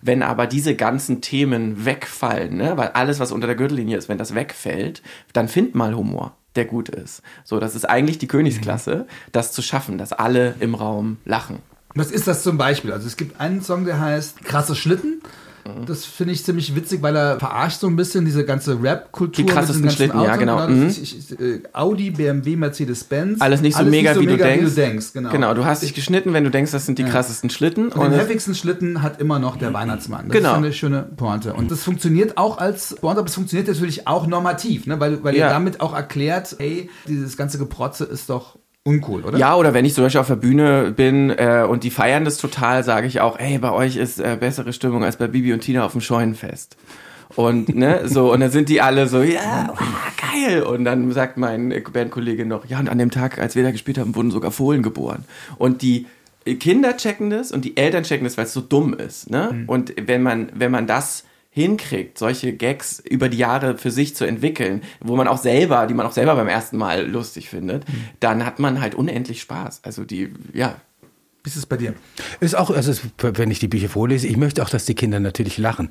[0.01, 4.17] Wenn aber diese ganzen Themen wegfallen, ne, weil alles, was unter der Gürtellinie ist, wenn
[4.17, 5.01] das wegfällt,
[5.33, 7.21] dann find mal Humor, der gut ist.
[7.43, 11.59] So, das ist eigentlich die Königsklasse, das zu schaffen, dass alle im Raum lachen.
[11.93, 12.93] Was ist das zum Beispiel?
[12.93, 15.21] Also es gibt einen Song, der heißt Krasse Schlitten.
[15.65, 15.86] Mhm.
[15.86, 19.45] Das finde ich ziemlich witzig, weil er verarscht so ein bisschen diese ganze Rap-Kultur.
[19.45, 20.65] Die krassesten Schlitten, Autos, ja, genau.
[20.67, 20.80] genau.
[20.80, 20.88] Mhm.
[20.88, 23.41] Ich, ich, äh, Audi, BMW, Mercedes-Benz.
[23.41, 24.65] Alles nicht so Alles mega, nicht so wie, mega du, denkst.
[24.65, 25.13] wie du denkst.
[25.13, 25.30] Genau.
[25.32, 27.10] genau, du hast dich geschnitten, wenn du denkst, das sind die ja.
[27.10, 27.89] krassesten Schlitten.
[27.89, 30.28] Und, und den heftigsten Schlitten hat immer noch der Weihnachtsmann.
[30.28, 30.52] Das genau.
[30.52, 31.54] ist eine schöne Pointe.
[31.54, 35.00] Und das funktioniert auch als Pointe, aber es funktioniert natürlich auch normativ, ne?
[35.00, 35.47] weil, weil ja.
[35.47, 39.38] ihr damit auch erklärt, hey, dieses ganze Geprotze ist doch uncool, oder?
[39.38, 42.38] Ja, oder wenn ich zum Beispiel auf der Bühne bin äh, und die feiern das
[42.38, 45.62] total, sage ich auch, ey, bei euch ist äh, bessere Stimmung als bei Bibi und
[45.62, 46.78] Tina auf dem Scheunenfest.
[47.36, 49.84] Und ne, so, und dann sind die alle so, ja, oh,
[50.34, 50.63] geil.
[50.63, 53.98] Und dann sagt mein Bandkollege noch, ja, und an dem Tag, als wir da gespielt
[53.98, 55.26] haben, wurden sogar Fohlen geboren.
[55.58, 56.08] Und die
[56.60, 59.30] Kinder checken das und die Eltern checken das, weil es so dumm ist.
[59.30, 59.50] Ne?
[59.54, 59.70] Mhm.
[59.70, 64.25] Und wenn man, wenn man das hinkriegt, solche Gags über die Jahre für sich zu
[64.25, 68.03] entwickeln, wo man auch selber, die man auch selber beim ersten Mal lustig findet, mhm.
[68.21, 69.81] dann hat man halt unendlich Spaß.
[69.83, 70.75] Also die, ja.
[71.43, 71.93] Wie ist es bei dir?
[72.39, 75.57] Ist auch, also wenn ich die Bücher vorlese, ich möchte auch, dass die Kinder natürlich
[75.57, 75.89] lachen.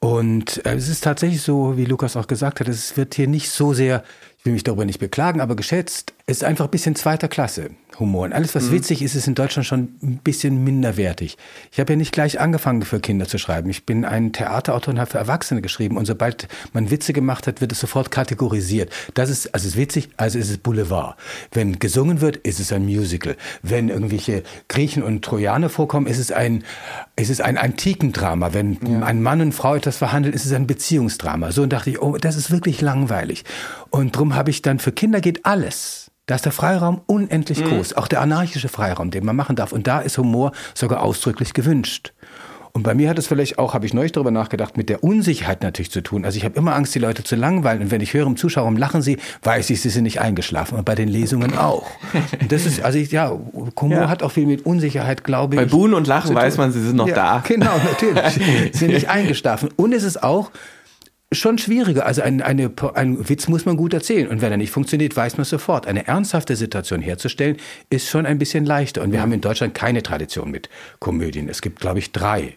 [0.00, 3.50] Und äh, es ist tatsächlich so, wie Lukas auch gesagt hat, es wird hier nicht
[3.50, 4.04] so sehr,
[4.38, 7.70] ich will mich darüber nicht beklagen, aber geschätzt, es ist einfach ein bisschen zweiter Klasse.
[8.00, 8.24] Humor.
[8.24, 8.72] Und alles, was mhm.
[8.72, 11.36] witzig ist, ist in Deutschland schon ein bisschen minderwertig.
[11.70, 13.70] Ich habe ja nicht gleich angefangen, für Kinder zu schreiben.
[13.70, 15.96] Ich bin ein Theaterautor und habe für Erwachsene geschrieben.
[15.96, 18.90] Und sobald man Witze gemacht hat, wird es sofort kategorisiert.
[19.14, 21.16] Das ist, also es ist witzig, also ist es Boulevard.
[21.52, 23.36] Wenn gesungen wird, ist es ein Musical.
[23.62, 26.64] Wenn irgendwelche Griechen und Trojaner vorkommen, ist es ein,
[27.16, 28.52] ist es ein Antikendrama.
[28.52, 29.02] Wenn ja.
[29.02, 31.52] ein Mann und Frau etwas verhandelt, ist es ein Beziehungsdrama.
[31.52, 33.44] So und dachte ich, oh, das ist wirklich langweilig.
[33.90, 36.09] Und drum habe ich dann für Kinder geht alles.
[36.30, 37.70] Da ist der Freiraum unendlich mhm.
[37.70, 39.72] groß, auch der anarchische Freiraum, den man machen darf.
[39.72, 42.12] Und da ist Humor sogar ausdrücklich gewünscht.
[42.70, 45.60] Und bei mir hat es vielleicht auch, habe ich neulich darüber nachgedacht, mit der Unsicherheit
[45.64, 46.24] natürlich zu tun.
[46.24, 47.82] Also ich habe immer Angst, die Leute zu langweilen.
[47.82, 50.78] Und wenn ich höre im Zuschauer, lachen sie, weiß ich, sie sind nicht eingeschlafen.
[50.78, 51.90] Und bei den Lesungen auch.
[52.40, 53.36] Und das ist, also ich, ja,
[53.80, 54.08] Humor ja.
[54.08, 55.60] hat auch viel mit Unsicherheit, glaube ich.
[55.60, 57.44] Bei Buhn und Lachen weiß man, sie sind noch ja, da.
[57.44, 58.70] Genau, natürlich.
[58.72, 59.70] sie sind nicht eingeschlafen.
[59.74, 60.52] Und es ist auch,
[61.32, 62.06] schon schwieriger.
[62.06, 64.28] Also ein, eine, ein Witz muss man gut erzählen.
[64.28, 65.86] Und wenn er nicht funktioniert, weiß man sofort.
[65.86, 67.56] Eine ernsthafte Situation herzustellen,
[67.88, 69.02] ist schon ein bisschen leichter.
[69.02, 71.48] Und wir haben in Deutschland keine Tradition mit Komödien.
[71.48, 72.56] Es gibt, glaube ich, drei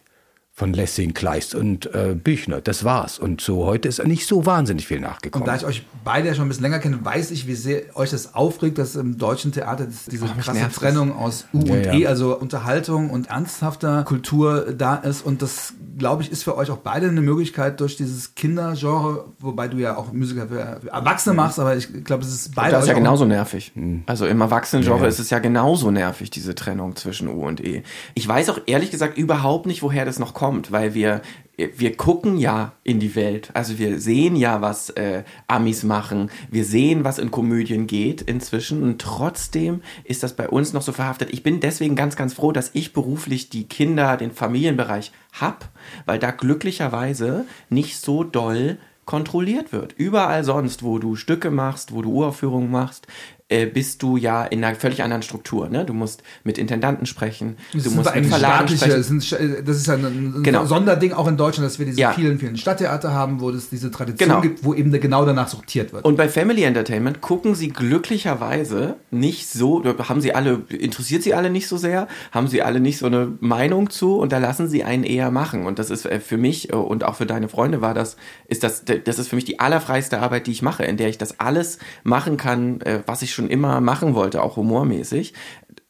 [0.55, 2.61] von Lessing, Kleist und äh, Büchner.
[2.61, 3.17] Das war's.
[3.17, 5.41] Und so heute ist nicht so wahnsinnig viel nachgekommen.
[5.41, 7.81] Und da ich euch beide ja schon ein bisschen länger kenne, weiß ich, wie sehr
[7.95, 11.85] euch das aufregt, dass im deutschen Theater diese oh, krasse Trennung aus U ja, und
[11.85, 11.93] ja.
[11.93, 15.25] E, also Unterhaltung und ernsthafter Kultur da ist.
[15.25, 19.67] Und das, glaube ich, ist für euch auch beide eine Möglichkeit durch dieses Kindergenre, wobei
[19.67, 22.73] du ja auch Musiker für Erwachsene machst, aber ich glaube, es ist beide.
[22.73, 23.71] Das ist ja genauso nervig.
[23.73, 24.03] Mhm.
[24.05, 25.07] Also im Erwachsenengenre ja.
[25.07, 27.81] ist es ja genauso nervig, diese Trennung zwischen U und E.
[28.13, 31.21] Ich weiß auch ehrlich gesagt überhaupt nicht, woher das noch kommt kommt, weil wir
[31.55, 33.51] wir gucken ja in die Welt.
[33.53, 36.31] Also wir sehen ja, was äh, Amis machen.
[36.49, 38.81] Wir sehen, was in Komödien geht inzwischen.
[38.81, 41.29] Und trotzdem ist das bei uns noch so verhaftet.
[41.31, 45.69] Ich bin deswegen ganz, ganz froh, dass ich beruflich die Kinder, den Familienbereich hab,
[46.05, 49.93] weil da glücklicherweise nicht so doll kontrolliert wird.
[49.93, 53.05] Überall sonst, wo du Stücke machst, wo du Uraufführungen machst,
[53.53, 55.69] äh, bist du ja in einer völlig anderen Struktur.
[55.69, 55.85] Ne?
[55.85, 59.21] Du musst mit Intendanten sprechen, das du musst mit Verlagen sprechen.
[59.63, 60.65] Das ist ja ein, ein genau.
[60.65, 62.13] Sonderding auch in Deutschland, dass wir diese ja.
[62.13, 64.41] vielen, vielen Stadttheater haben, wo es diese Tradition genau.
[64.41, 66.03] gibt, wo eben genau danach sortiert wird.
[66.03, 71.51] Und bei Family Entertainment gucken sie glücklicherweise nicht so, haben sie alle, interessiert sie alle
[71.51, 74.83] nicht so sehr, haben sie alle nicht so eine Meinung zu und da lassen sie
[74.83, 75.67] einen eher machen.
[75.67, 78.63] Und das ist äh, für mich äh, und auch für deine Freunde war das, ist
[78.63, 81.39] das, das ist für mich die allerfreiste Arbeit, die ich mache, in der ich das
[81.39, 85.33] alles machen kann, was ich schon schon immer machen wollte, auch humormäßig.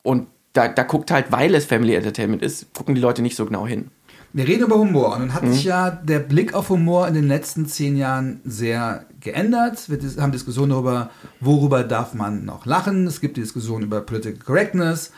[0.01, 3.45] Und da, da guckt halt, weil es Family Entertainment ist, gucken die Leute nicht so
[3.45, 3.89] genau hin.
[4.35, 5.53] Wir reden über Humor und dann hat mhm.
[5.53, 9.89] sich ja der Blick auf Humor in den letzten zehn Jahren sehr geändert.
[9.89, 13.05] Wir haben Diskussionen darüber, worüber darf man noch lachen.
[13.05, 15.11] Es gibt die Diskussion über Political Correctness.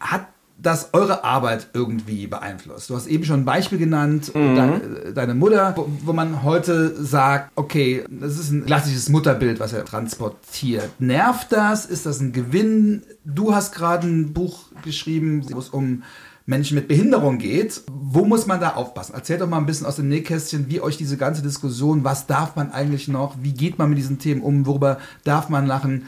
[0.00, 2.90] Hat das eure Arbeit irgendwie beeinflusst?
[2.90, 4.56] Du hast eben schon ein Beispiel genannt, mhm.
[4.56, 4.80] deine,
[5.14, 9.84] deine, Mutter, wo, wo, man heute sagt, okay, das ist ein klassisches Mutterbild, was er
[9.84, 10.90] transportiert.
[10.98, 11.86] Nervt das?
[11.86, 13.02] Ist das ein Gewinn?
[13.24, 16.02] Du hast gerade ein Buch geschrieben, wo es um
[16.46, 17.82] Menschen mit Behinderung geht.
[17.90, 19.14] Wo muss man da aufpassen?
[19.14, 22.54] Erzählt doch mal ein bisschen aus dem Nähkästchen, wie euch diese ganze Diskussion, was darf
[22.56, 26.06] man eigentlich noch, wie geht man mit diesen Themen um, worüber darf man lachen,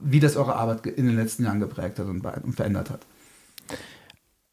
[0.00, 3.00] wie das eure Arbeit in den letzten Jahren geprägt hat und verändert hat.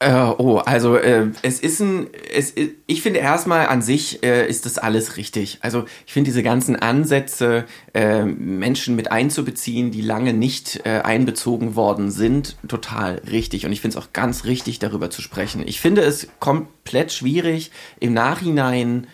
[0.02, 2.56] Äh, oh, also äh, es ist ein, es,
[2.88, 5.60] ich finde erstmal an sich äh, ist das alles richtig.
[5.62, 11.76] Also ich finde diese ganzen Ansätze, äh, Menschen mit einzubeziehen, die lange nicht äh, einbezogen
[11.76, 13.68] worden sind, total richtig.
[13.68, 15.62] Und ich finde es auch ganz richtig, darüber zu sprechen.
[15.68, 19.06] Ich finde es komplett schwierig, im Nachhinein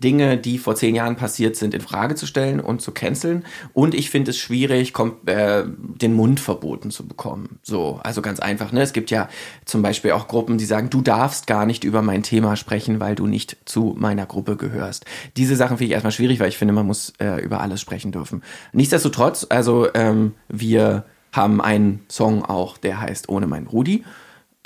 [0.00, 3.44] Dinge, die vor zehn Jahren passiert sind, in Frage zu stellen und zu canceln.
[3.72, 7.58] Und ich finde es schwierig, kommt, äh, den Mund verboten zu bekommen.
[7.62, 8.72] So, also ganz einfach.
[8.72, 8.82] Ne?
[8.82, 9.28] Es gibt ja
[9.64, 13.14] zum Beispiel auch Gruppen, die sagen, du darfst gar nicht über mein Thema sprechen, weil
[13.14, 15.04] du nicht zu meiner Gruppe gehörst.
[15.36, 18.12] Diese Sachen finde ich erstmal schwierig, weil ich finde, man muss äh, über alles sprechen
[18.12, 18.42] dürfen.
[18.72, 24.04] Nichtsdestotrotz, also ähm, wir haben einen Song auch, der heißt Ohne mein Rudi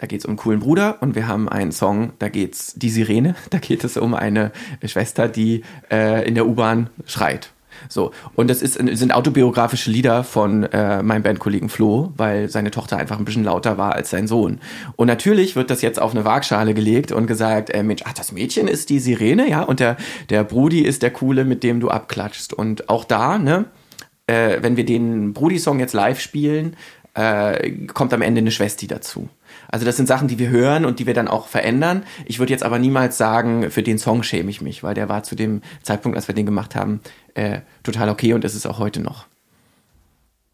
[0.02, 2.90] da geht es um einen coolen Bruder und wir haben einen Song, da geht's die
[2.90, 4.50] Sirene, da geht es um eine
[4.84, 5.62] Schwester, die
[5.92, 7.52] äh, in der U-Bahn schreit.
[7.88, 12.96] So, und das ist, sind autobiografische Lieder von äh, meinem Bandkollegen Flo, weil seine Tochter
[12.96, 14.58] einfach ein bisschen lauter war als sein Sohn.
[14.96, 18.32] Und natürlich wird das jetzt auf eine Waagschale gelegt und gesagt, äh, Mensch, ach, das
[18.32, 19.96] Mädchen ist die Sirene, ja, und der,
[20.30, 22.52] der Brudi ist der Coole, mit dem du abklatschst.
[22.52, 23.66] Und auch da, ne,
[24.26, 26.76] äh, wenn wir den Brudi-Song jetzt live spielen,
[27.14, 29.28] äh, kommt am Ende eine Schwesti dazu.
[29.72, 32.04] Also das sind Sachen, die wir hören und die wir dann auch verändern.
[32.26, 35.22] Ich würde jetzt aber niemals sagen, für den Song schäme ich mich, weil der war
[35.22, 37.00] zu dem Zeitpunkt, als wir den gemacht haben,
[37.34, 39.26] äh, total okay und ist es auch heute noch.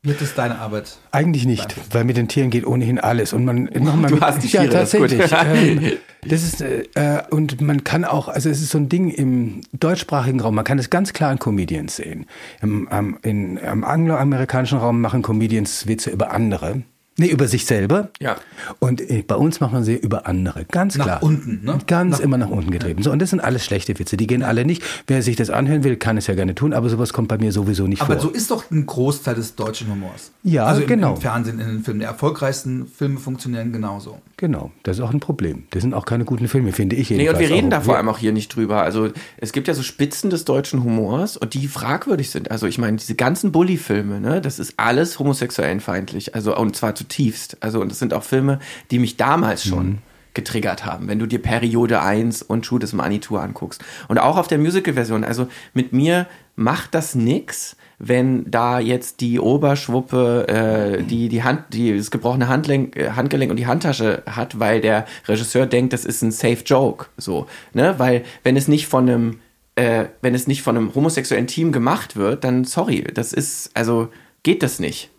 [0.04, 0.96] Wird es deine Arbeit?
[1.10, 3.32] Eigentlich nicht, weil mit den Tieren geht ohnehin alles.
[3.32, 4.12] Und man nochmal.
[4.12, 5.18] Du hast die Tiere, ja, tatsächlich.
[5.18, 9.10] Das, ähm, das ist äh, und man kann auch, also es ist so ein Ding
[9.10, 10.54] im deutschsprachigen Raum.
[10.54, 12.26] Man kann es ganz klar in Comedians sehen.
[12.62, 16.82] Im, ähm, in, Im angloamerikanischen Raum machen Comedians Witze über andere.
[17.20, 18.10] Nee, über sich selber.
[18.20, 18.36] Ja.
[18.78, 20.64] Und äh, bei uns machen sie über andere.
[20.66, 21.06] Ganz klar.
[21.06, 21.78] Nach unten, ne?
[21.88, 23.02] Ganz nach immer nach unten getrieben.
[23.02, 24.16] So, und das sind alles schlechte Witze.
[24.16, 24.84] Die gehen alle nicht.
[25.08, 27.50] Wer sich das anhören will, kann es ja gerne tun, aber sowas kommt bei mir
[27.50, 28.22] sowieso nicht aber vor.
[28.22, 30.30] Aber so ist doch ein Großteil des deutschen Humors.
[30.44, 31.14] Ja, also im, genau.
[31.14, 31.98] im Fernsehen, in den Filmen.
[31.98, 34.20] Die erfolgreichsten Filme funktionieren genauso.
[34.36, 34.70] Genau.
[34.84, 35.64] Das ist auch ein Problem.
[35.70, 37.10] Das sind auch keine guten Filme, finde ich.
[37.10, 38.82] Nee, und wir reden da vor allem auch hier nicht drüber.
[38.82, 42.52] Also, es gibt ja so Spitzen des deutschen Humors und die fragwürdig sind.
[42.52, 46.36] Also, ich meine, diese ganzen Bully-Filme, ne, das ist alles homosexuellenfeindlich.
[46.36, 47.56] Also, und zwar zutiefst.
[47.60, 48.58] Also, und das sind auch Filme,
[48.90, 49.98] die mich damals schon mhm.
[50.34, 53.82] getriggert haben, wenn du dir Periode 1 und Schuh des Manitou anguckst.
[54.08, 59.40] Und auch auf der Musical-Version, also mit mir macht das nix, wenn da jetzt die
[59.40, 64.60] Oberschwuppe äh, die, die Hand, die, das gebrochene Handgelenk, äh, Handgelenk und die Handtasche hat,
[64.60, 67.06] weil der Regisseur denkt, das ist ein safe Joke.
[67.16, 67.94] So, ne?
[67.98, 69.40] Weil wenn es nicht von einem,
[69.74, 74.08] äh, wenn es nicht von einem homosexuellen Team gemacht wird, dann sorry, das ist, also
[74.44, 75.10] geht das nicht.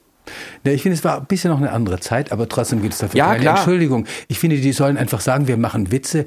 [0.65, 2.99] Ja, ich finde, es war ein bisschen noch eine andere Zeit, aber trotzdem gibt es
[2.99, 3.55] dafür ja, keine klar.
[3.57, 4.05] Entschuldigung.
[4.27, 6.25] Ich finde, die sollen einfach sagen, wir machen Witze,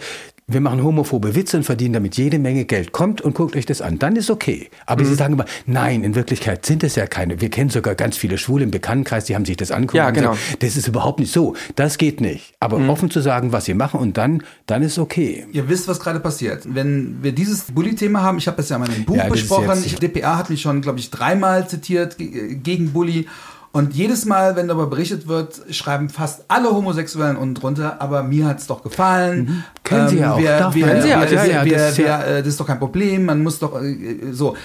[0.49, 2.93] wir machen homophobe Witze und verdienen damit jede Menge Geld.
[2.93, 4.71] Kommt und guckt euch das an, dann ist okay.
[4.87, 5.07] Aber mhm.
[5.07, 7.41] sie sagen immer, nein, in Wirklichkeit sind es ja keine.
[7.41, 9.97] Wir kennen sogar ganz viele Schwule im Bekanntenkreis, die haben sich das angeguckt.
[9.97, 10.35] Ja, genau.
[10.35, 11.55] Sagen, das ist überhaupt nicht so.
[11.77, 12.55] Das geht nicht.
[12.61, 12.91] Aber mhm.
[12.91, 15.47] offen zu sagen, was sie machen und dann, dann ist okay.
[15.53, 16.63] Ihr wisst, was gerade passiert.
[16.67, 19.83] Wenn wir dieses Bully-Thema haben, ich habe das ja in meinem Buch ja, besprochen.
[19.85, 23.27] Ich, DPA hat mich schon, glaube ich, dreimal zitiert gegen Bully.
[23.73, 28.47] Und jedes Mal, wenn darüber berichtet wird, schreiben fast alle Homosexuellen unten drunter, aber mir
[28.47, 29.45] hat's doch gefallen.
[29.45, 29.65] Mhm.
[29.83, 30.39] Können ähm, Sie ja auch.
[30.39, 32.39] Wir, wir, wir, ja, wir, ja, wir, das, ja.
[32.39, 34.57] das ist doch kein Problem, man muss doch äh, so.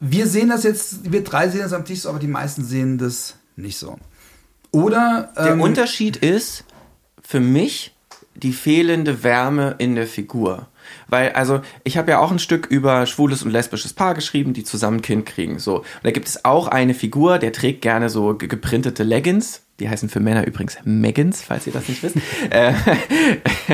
[0.00, 2.98] Wir sehen das jetzt, wir drei sehen das am Tisch so, aber die meisten sehen
[2.98, 3.98] das nicht so.
[4.72, 6.64] Oder ähm, der Unterschied ist
[7.22, 7.95] für mich
[8.36, 10.68] die fehlende Wärme in der Figur.
[11.08, 14.64] Weil, also, ich habe ja auch ein Stück über schwules und lesbisches Paar geschrieben, die
[14.64, 15.58] zusammen Kind kriegen.
[15.58, 15.78] So.
[15.78, 20.08] Und da gibt es auch eine Figur, der trägt gerne so geprintete Leggings, die heißen
[20.08, 22.16] für Männer übrigens Meggins, falls ihr das nicht wisst.
[22.50, 22.74] Äh,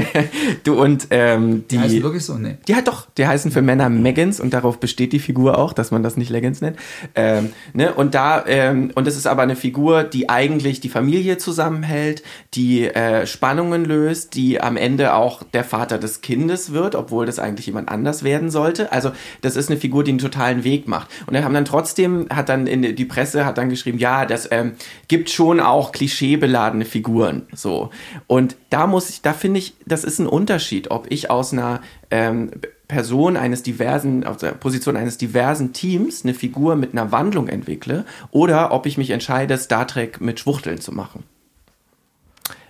[0.64, 1.76] du und ähm, die.
[1.76, 2.58] Die heißen wirklich so, ne?
[2.66, 5.90] Die halt doch, die heißen für Männer Meggins und darauf besteht die Figur auch, dass
[5.90, 6.78] man das nicht Leggings nennt.
[7.14, 7.92] Ähm, ne?
[7.92, 12.22] Und da, ähm, und es ist aber eine Figur, die eigentlich die Familie zusammenhält,
[12.54, 17.38] die äh, Spannungen löst, die am Ende auch der Vater des Kindes wird, obwohl das
[17.38, 18.90] eigentlich jemand anders werden sollte.
[18.92, 19.12] Also
[19.42, 21.08] das ist eine Figur, die einen totalen Weg macht.
[21.26, 24.48] Und dann haben dann trotzdem, hat dann in die Presse hat dann geschrieben, ja, das
[24.50, 24.72] ähm,
[25.08, 27.46] gibt schon auch klischeebeladene Figuren.
[27.55, 27.90] So.
[28.26, 31.81] Und da muss ich, da finde ich, das ist ein Unterschied, ob ich aus einer
[32.11, 32.50] ähm,
[32.88, 38.05] Person eines diversen, aus der Position eines diversen Teams eine Figur mit einer Wandlung entwickle
[38.31, 41.24] oder ob ich mich entscheide, Star Trek mit Schwuchteln zu machen.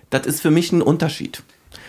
[0.09, 1.43] Das ist für mich ein Unterschied.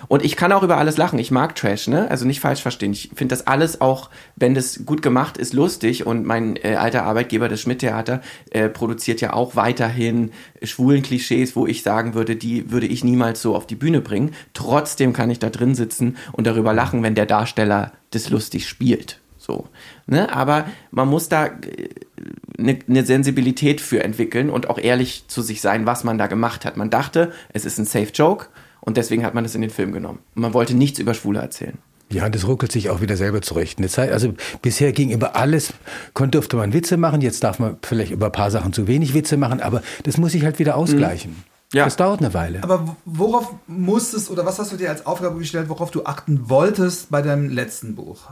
[0.08, 1.18] Und ich kann auch über alles lachen.
[1.18, 2.10] Ich mag Trash, ne?
[2.10, 2.92] Also nicht falsch verstehen.
[2.92, 6.06] Ich finde das alles auch, wenn das gut gemacht ist, lustig.
[6.06, 11.66] Und mein äh, alter Arbeitgeber, das Schmidt-Theater, äh, produziert ja auch weiterhin schwulen Klischees, wo
[11.66, 14.34] ich sagen würde, die würde ich niemals so auf die Bühne bringen.
[14.52, 19.20] Trotzdem kann ich da drin sitzen und darüber lachen, wenn der Darsteller das lustig spielt.
[19.44, 19.68] So.
[20.06, 20.34] Ne?
[20.34, 21.50] Aber man muss da
[22.58, 26.28] eine, äh, eine Sensibilität für entwickeln und auch ehrlich zu sich sein, was man da
[26.28, 26.76] gemacht hat.
[26.76, 28.46] Man dachte, es ist ein Safe Joke
[28.84, 30.20] Und deswegen hat man das in den Film genommen.
[30.34, 31.78] Und man wollte nichts über Schwule erzählen.
[32.10, 33.78] Ja, das ruckelt sich auch wieder selber zurecht.
[33.78, 35.72] Eine Zeit, also bisher ging über alles,
[36.12, 39.14] konnte durfte man Witze machen, jetzt darf man vielleicht über ein paar Sachen zu wenig
[39.14, 41.32] Witze machen, aber das muss sich halt wieder ausgleichen.
[41.32, 41.54] Mhm.
[41.72, 41.86] Ja.
[41.86, 42.62] Das dauert eine Weile.
[42.62, 47.10] Aber worauf musstest oder was hast du dir als Aufgabe gestellt, worauf du achten wolltest
[47.10, 48.30] bei deinem letzten Buch?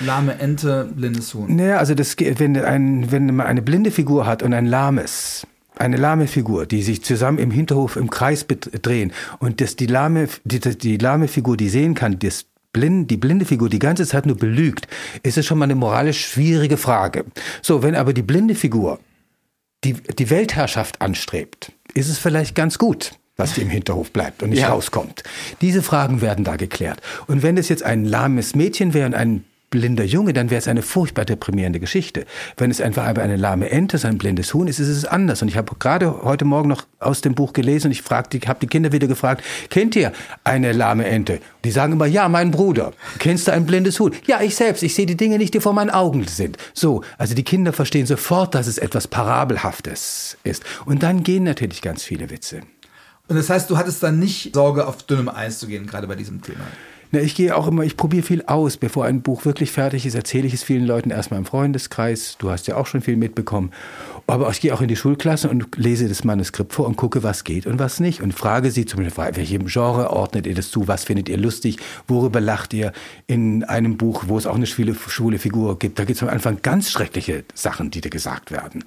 [0.00, 1.54] Lahme Ente, blindes Huhn.
[1.54, 5.46] Naja, also das, wenn, ein, wenn man eine blinde Figur hat und ein lahmes,
[5.82, 10.28] eine lahme Figur, die sich zusammen im Hinterhof im Kreis drehen und das, die, lahme,
[10.44, 14.24] die, die lahme Figur, die sehen kann, das blind, die blinde Figur die ganze Zeit
[14.24, 14.88] nur belügt,
[15.22, 17.24] ist es schon mal eine moralisch schwierige Frage.
[17.60, 18.98] So, wenn aber die blinde Figur
[19.84, 24.50] die, die Weltherrschaft anstrebt, ist es vielleicht ganz gut, was die im Hinterhof bleibt und
[24.50, 24.68] nicht ja.
[24.68, 25.22] rauskommt.
[25.60, 27.00] Diese Fragen werden da geklärt.
[27.26, 30.68] Und wenn es jetzt ein lahmes Mädchen wäre und ein blinder Junge, dann wäre es
[30.68, 32.26] eine furchtbar deprimierende Geschichte.
[32.56, 35.42] Wenn es einfach eine lahme Ente ein blindes Huhn ist, ist es anders.
[35.42, 38.66] Und ich habe gerade heute Morgen noch aus dem Buch gelesen und ich habe die
[38.68, 40.12] Kinder wieder gefragt, kennt ihr
[40.44, 41.40] eine lahme Ente?
[41.64, 42.92] Die sagen immer, ja, mein Bruder.
[43.18, 44.14] Kennst du ein blindes Huhn?
[44.26, 44.82] Ja, ich selbst.
[44.82, 46.58] Ich sehe die Dinge nicht, die vor meinen Augen sind.
[46.74, 50.62] So, also die Kinder verstehen sofort, dass es etwas Parabelhaftes ist.
[50.84, 52.60] Und dann gehen natürlich ganz viele Witze.
[53.28, 56.16] Und das heißt, du hattest dann nicht Sorge, auf dünnem Eis zu gehen, gerade bei
[56.16, 56.64] diesem Thema?
[57.14, 58.78] Na, ich gehe auch immer, ich probiere viel aus.
[58.78, 62.36] Bevor ein Buch wirklich fertig ist, erzähle ich es vielen Leuten erstmal im Freundeskreis.
[62.38, 63.70] Du hast ja auch schon viel mitbekommen.
[64.26, 67.44] Aber ich gehe auch in die Schulklasse und lese das Manuskript vor und gucke, was
[67.44, 68.22] geht und was nicht.
[68.22, 70.88] Und frage sie zum Beispiel, welchem Genre ordnet ihr das zu?
[70.88, 71.76] Was findet ihr lustig?
[72.08, 72.92] Worüber lacht ihr?
[73.26, 76.30] In einem Buch, wo es auch eine schwule, schwule Figur gibt, da gibt es am
[76.30, 78.84] Anfang ganz schreckliche Sachen, die da gesagt werden.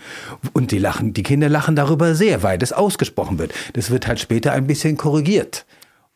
[0.53, 3.53] Und die lachen, die Kinder lachen darüber sehr, weil das ausgesprochen wird.
[3.73, 5.67] Das wird halt später ein bisschen korrigiert.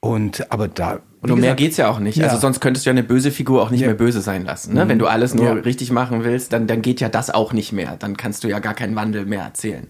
[0.01, 1.01] Und aber da.
[1.21, 2.15] Und um mehr geht's ja auch nicht.
[2.17, 2.27] Also ja.
[2.29, 3.87] Also sonst könntest du ja eine böse Figur auch nicht ja.
[3.87, 4.73] mehr böse sein lassen.
[4.73, 4.85] Ne?
[4.85, 4.89] Mhm.
[4.89, 5.53] Wenn du alles nur ja.
[5.53, 7.97] richtig machen willst, dann, dann geht ja das auch nicht mehr.
[7.99, 9.87] Dann kannst du ja gar keinen Wandel mehr erzählen.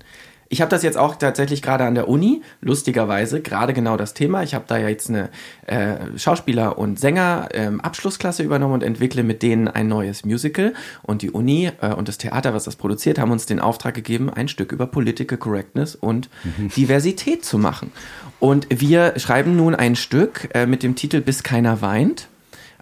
[0.51, 4.41] Ich habe das jetzt auch tatsächlich gerade an der Uni, lustigerweise, gerade genau das Thema.
[4.41, 5.29] Ich habe da ja jetzt eine
[5.67, 10.73] äh, Schauspieler- und Sänger-Abschlussklasse ähm, übernommen und entwickle mit denen ein neues Musical.
[11.03, 14.31] Und die Uni äh, und das Theater, was das produziert, haben uns den Auftrag gegeben,
[14.31, 16.69] ein Stück über Political Correctness und mhm.
[16.69, 17.91] Diversität zu machen.
[18.39, 22.29] Und wir schreiben nun ein Stück äh, mit dem Titel Bis keiner weint,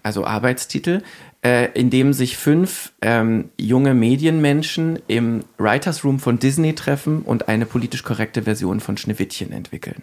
[0.02, 1.02] also Arbeitstitel,
[1.44, 7.48] äh, in dem sich fünf ähm, junge Medienmenschen im Writers Room von Disney treffen und
[7.48, 10.02] eine politisch korrekte Version von Schneewittchen entwickeln.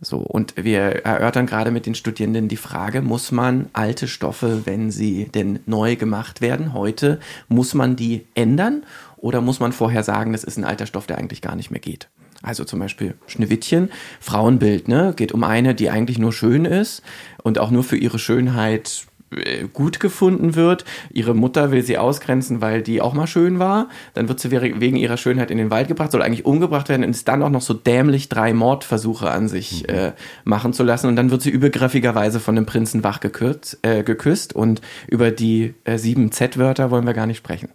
[0.00, 4.92] So, und wir erörtern gerade mit den Studierenden die Frage, muss man alte Stoffe, wenn
[4.92, 8.84] sie denn neu gemacht werden, heute, muss man die ändern
[9.16, 11.80] oder muss man vorher sagen, das ist ein alter Stoff, der eigentlich gar nicht mehr
[11.80, 12.08] geht?
[12.42, 15.12] Also zum Beispiel Schneewittchen, Frauenbild, ne?
[15.16, 17.02] Geht um eine, die eigentlich nur schön ist
[17.42, 20.84] und auch nur für ihre Schönheit äh, gut gefunden wird.
[21.10, 23.88] Ihre Mutter will sie ausgrenzen, weil die auch mal schön war.
[24.14, 27.10] Dann wird sie wegen ihrer Schönheit in den Wald gebracht, soll eigentlich umgebracht werden und
[27.10, 29.94] ist dann auch noch so dämlich drei Mordversuche an sich mhm.
[29.94, 30.12] äh,
[30.44, 31.08] machen zu lassen.
[31.08, 35.74] Und dann wird sie übergriffigerweise von dem Prinzen wach gekürt, äh, geküsst und über die
[35.84, 37.68] äh, sieben Z-Wörter wollen wir gar nicht sprechen.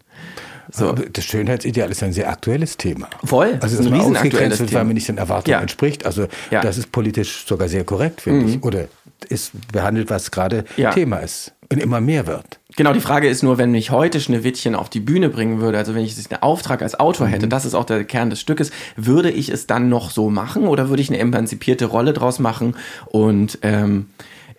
[0.72, 0.90] So.
[0.90, 3.10] Aber das Schönheitsideal ist ein sehr aktuelles Thema.
[3.24, 3.58] Voll.
[3.62, 5.62] Also, dass man ausgegrenzt wird, weil man nicht den Erwartungen ja.
[5.62, 6.06] entspricht.
[6.06, 6.62] Also, ja.
[6.62, 8.54] das ist politisch sogar sehr korrekt, finde mhm.
[8.54, 8.64] ich.
[8.64, 8.88] Oder
[9.30, 10.92] ist behandelt, was gerade ja.
[10.92, 12.60] Thema ist und immer mehr wird.
[12.76, 15.94] Genau, die Frage ist nur, wenn ich heute Schneewittchen auf die Bühne bringen würde, also
[15.94, 17.52] wenn ich einen Auftrag als Autor hätte, mhm.
[17.52, 20.90] das ist auch der Kern des Stückes, würde ich es dann noch so machen oder
[20.90, 22.76] würde ich eine emanzipierte Rolle draus machen
[23.08, 24.08] und ähm,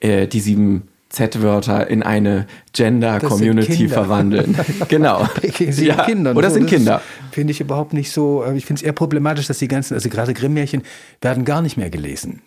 [0.01, 4.57] äh, die sieben Z-Wörter in eine Gender-Community verwandeln.
[4.88, 5.29] genau.
[5.71, 6.05] Sie ja.
[6.05, 6.35] Kinder.
[6.35, 7.01] Oder so, sind Kinder.
[7.31, 8.43] Finde ich überhaupt nicht so.
[8.43, 10.83] Äh, ich finde es eher problematisch, dass die ganzen, also gerade Grimm-Märchen
[11.21, 12.43] werden gar nicht mehr gelesen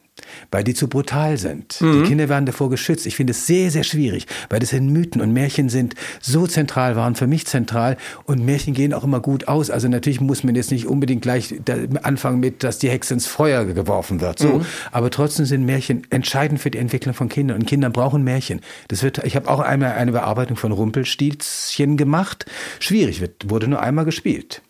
[0.52, 1.80] weil die zu brutal sind.
[1.82, 2.04] Mhm.
[2.04, 3.06] Die Kinder werden davor geschützt.
[3.06, 6.96] Ich finde es sehr, sehr schwierig, weil das in Mythen und Märchen sind so zentral,
[6.96, 9.70] waren für mich zentral und Märchen gehen auch immer gut aus.
[9.70, 11.56] Also natürlich muss man jetzt nicht unbedingt gleich
[12.04, 14.40] anfangen mit, dass die Hexe ins Feuer geworfen wird.
[14.40, 14.66] So, mhm.
[14.92, 18.62] aber trotzdem sind Märchen entscheidend für die Entwicklung von Kindern und Kinder brauchen Märchen.
[18.88, 22.46] Das wird, ich habe auch einmal eine Bearbeitung von Rumpelstilzchen gemacht.
[22.80, 24.62] Schwierig, wird, wurde nur einmal gespielt.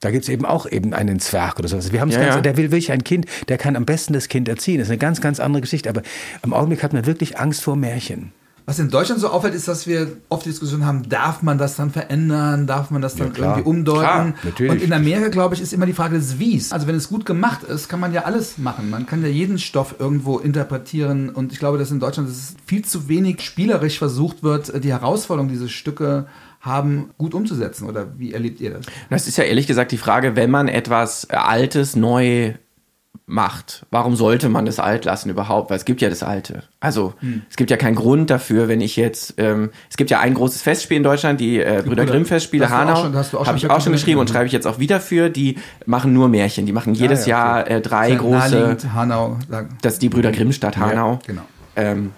[0.00, 1.90] Da gibt's eben auch eben einen Zwerg oder sowas.
[1.90, 2.40] Wir haben ja, ganz, ja.
[2.40, 4.78] der will wirklich ein Kind, der kann am besten das Kind erziehen.
[4.78, 5.88] Das ist eine ganz, ganz andere Geschichte.
[5.88, 6.02] Aber
[6.44, 8.32] im Augenblick hat man wirklich Angst vor Märchen.
[8.68, 11.74] Was in Deutschland so auffällt, ist, dass wir oft die Diskussion haben, darf man das
[11.74, 14.02] dann verändern, darf man das dann ja, irgendwie umdeuten?
[14.02, 14.72] Klar, natürlich.
[14.72, 16.70] Und in Amerika, glaube ich, ist immer die Frage des Wies.
[16.70, 18.90] Also wenn es gut gemacht ist, kann man ja alles machen.
[18.90, 21.30] Man kann ja jeden Stoff irgendwo interpretieren.
[21.30, 25.48] Und ich glaube, dass in Deutschland dass viel zu wenig spielerisch versucht wird, die Herausforderung,
[25.48, 26.26] diese Stücke
[26.68, 27.88] haben, gut umzusetzen?
[27.88, 28.86] Oder wie erlebt ihr das?
[29.10, 32.54] Das ist ja ehrlich gesagt die Frage, wenn man etwas Altes neu
[33.28, 33.84] macht.
[33.90, 35.70] Warum sollte man das alt lassen überhaupt?
[35.70, 36.62] Weil es gibt ja das Alte.
[36.80, 37.42] Also hm.
[37.50, 40.62] es gibt ja keinen Grund dafür, wenn ich jetzt, ähm, es gibt ja ein großes
[40.62, 44.30] Festspiel in Deutschland, die äh, Brüder Grimm Festspiele, Hanau, habe ich auch schon geschrieben und
[44.30, 45.28] schreibe ich jetzt auch wieder für.
[45.28, 46.64] Die machen nur Märchen.
[46.64, 47.70] Die machen jedes ja, ja, okay.
[47.70, 48.76] Jahr äh, drei große.
[48.94, 49.36] Hanau.
[49.82, 51.12] Das ist die Brüder Grimm Stadt Hanau.
[51.12, 51.42] Ja, genau.
[51.76, 52.12] Ähm,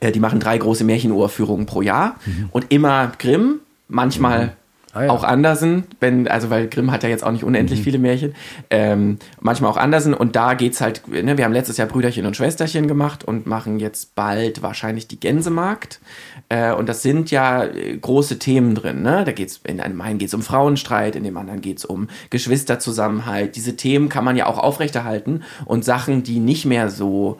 [0.00, 2.48] äh, die machen drei große Märchenuraufführungen pro Jahr mhm.
[2.52, 4.50] und immer Grimm, manchmal mhm
[4.96, 5.10] Ah, ja.
[5.10, 7.84] Auch Andersen, wenn, also weil Grimm hat ja jetzt auch nicht unendlich mhm.
[7.84, 8.34] viele Märchen,
[8.70, 12.34] ähm, manchmal auch Andersen und da geht's halt, ne, wir haben letztes Jahr Brüderchen und
[12.34, 16.00] Schwesterchen gemacht und machen jetzt bald wahrscheinlich die Gänsemarkt.
[16.48, 19.24] Äh, und das sind ja äh, große Themen drin, ne?
[19.24, 23.54] Da geht's, in einem einen geht's um Frauenstreit, in dem anderen geht's um Geschwisterzusammenhalt.
[23.54, 27.38] Diese Themen kann man ja auch aufrechterhalten und Sachen, die nicht mehr so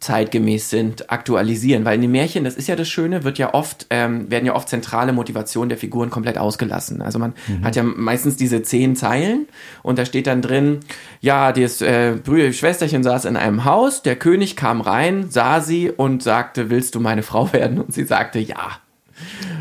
[0.00, 1.84] zeitgemäß sind, aktualisieren.
[1.84, 4.54] Weil in den Märchen, das ist ja das Schöne, wird ja oft, ähm, werden ja
[4.54, 7.02] oft zentrale Motivationen der Figuren komplett ausgelassen.
[7.02, 7.64] Also man mhm.
[7.64, 9.46] hat ja meistens diese zehn Zeilen
[9.82, 10.80] und da steht dann drin,
[11.20, 12.16] ja, das äh,
[12.52, 17.00] Schwesterchen saß in einem Haus, der König kam rein, sah sie und sagte, willst du
[17.00, 17.80] meine Frau werden?
[17.80, 18.78] Und sie sagte, ja.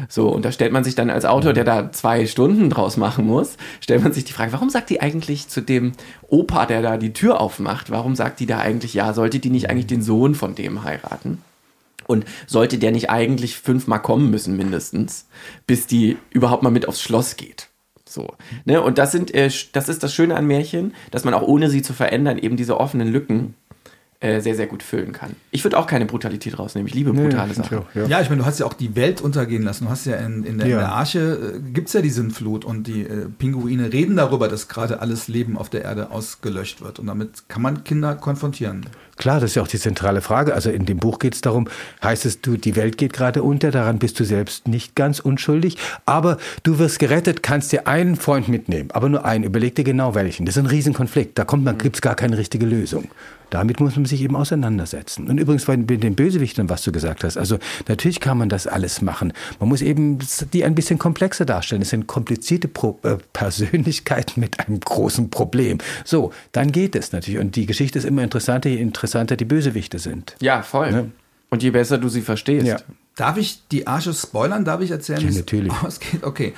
[0.10, 3.26] So, und da stellt man sich dann als Autor, der da zwei Stunden draus machen
[3.26, 5.94] muss, stellt man sich die Frage, warum sagt die eigentlich zu dem
[6.28, 9.70] Opa, der da die Tür aufmacht, warum sagt die da eigentlich, ja, sollte die nicht
[9.70, 11.42] eigentlich den Sohn von dem heiraten?
[12.08, 15.28] Und sollte der nicht eigentlich fünfmal kommen müssen, mindestens,
[15.66, 17.70] bis die überhaupt mal mit aufs Schloss geht?
[18.08, 18.36] So.
[18.66, 18.82] Ne?
[18.82, 21.82] Und das sind, äh, das ist das Schöne an Märchen, dass man auch ohne sie
[21.82, 23.56] zu verändern eben diese offenen Lücken
[24.26, 25.36] äh, sehr, sehr gut füllen kann.
[25.52, 26.88] Ich würde auch keine Brutalität rausnehmen.
[26.88, 27.78] Ich liebe brutale nee, Sachen.
[27.80, 28.06] Auch, ja.
[28.08, 28.22] ja.
[28.22, 29.86] ich meine, du hast ja auch die Welt untergehen lassen.
[29.86, 30.78] Du hast ja in, in, der, ja.
[30.78, 34.48] in der, Arche, äh, gibt es ja die Sintflut und die äh, Pinguine reden darüber,
[34.48, 37.00] dass gerade alles Leben auf der Erde ausgelöscht wird.
[37.00, 38.88] Und damit kann man Kinder konfrontieren.
[39.18, 40.54] Klar, das ist ja auch die zentrale Frage.
[40.54, 41.70] Also in dem Buch geht es darum,
[42.04, 45.78] heißt es, du, die Welt geht gerade unter, daran bist du selbst nicht ganz unschuldig,
[46.06, 49.46] aber du wirst gerettet, kannst dir einen Freund mitnehmen, aber nur einen.
[49.46, 50.46] Überleg dir genau welchen.
[50.46, 51.38] Das ist ein Riesenkonflikt.
[51.38, 53.08] Da kommt man, gibt's gar keine richtige Lösung.
[53.50, 55.30] Damit muss man sich eben auseinandersetzen.
[55.30, 57.38] Und übrigens bei den Bösewichtern, was du gesagt hast.
[57.38, 59.34] Also natürlich kann man das alles machen.
[59.60, 60.20] Man muss eben
[60.54, 61.82] die ein bisschen komplexer darstellen.
[61.82, 65.78] Es sind komplizierte Pro äh, Persönlichkeiten mit einem großen Problem.
[66.04, 67.40] So, dann geht es natürlich.
[67.40, 70.36] Und die Geschichte ist immer interessanter, je interessanter die Bösewichte sind.
[70.42, 70.92] Ja, voll.
[70.92, 71.06] Ja.
[71.50, 72.68] Und je besser du sie verstehst.
[72.68, 72.78] Ja.
[73.16, 74.66] Darf ich die Arsche spoilern?
[74.66, 75.22] Darf ich erzählen?
[75.22, 75.72] Ja, natürlich.
[75.84, 76.24] Ausgeht?
[76.24, 76.54] Okay.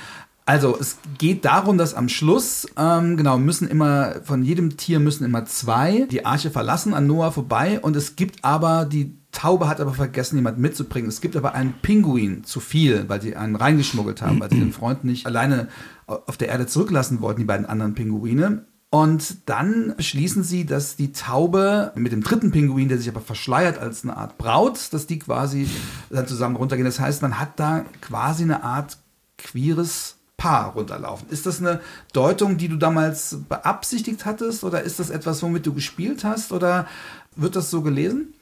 [0.48, 5.24] Also es geht darum, dass am Schluss, ähm, genau, müssen immer, von jedem Tier müssen
[5.24, 7.80] immer zwei die Arche verlassen, an Noah vorbei.
[7.80, 11.10] Und es gibt aber, die Taube hat aber vergessen, jemand mitzubringen.
[11.10, 14.72] Es gibt aber einen Pinguin zu viel, weil sie einen reingeschmuggelt haben, weil sie den
[14.72, 15.68] Freund nicht alleine
[16.06, 18.64] auf der Erde zurücklassen wollten, die beiden anderen Pinguine.
[18.88, 23.76] Und dann beschließen sie, dass die Taube mit dem dritten Pinguin, der sich aber verschleiert
[23.76, 25.68] als eine Art Braut, dass die quasi
[26.08, 26.86] dann zusammen runtergehen.
[26.86, 28.96] Das heißt, man hat da quasi eine Art
[29.36, 31.28] queeres Paar runterlaufen.
[31.30, 31.80] Ist das eine
[32.12, 36.86] Deutung, die du damals beabsichtigt hattest oder ist das etwas, womit du gespielt hast oder
[37.36, 38.32] wird das so gelesen?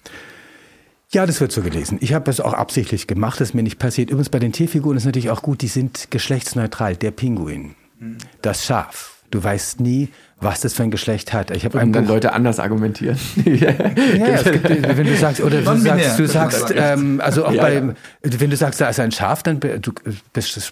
[1.10, 1.98] Ja, das wird so gelesen.
[2.02, 4.10] Ich habe das auch absichtlich gemacht, das ist mir nicht passiert.
[4.10, 6.96] Übrigens bei den Tierfiguren ist natürlich auch gut, die sind geschlechtsneutral.
[6.96, 8.18] Der Pinguin, mhm.
[8.42, 9.22] das Schaf.
[9.30, 11.50] Du weißt nie, was das für ein Geschlecht hat.
[11.50, 13.16] Ich habe dann Buch, Leute anders argumentieren.
[13.46, 17.62] ja, es gibt, wenn du sagst, oder du sagst, du sagst, ähm, also auch ja,
[17.62, 17.94] bei, ja.
[18.22, 19.92] wenn du sagst, da ist ein Schaf, dann be, du,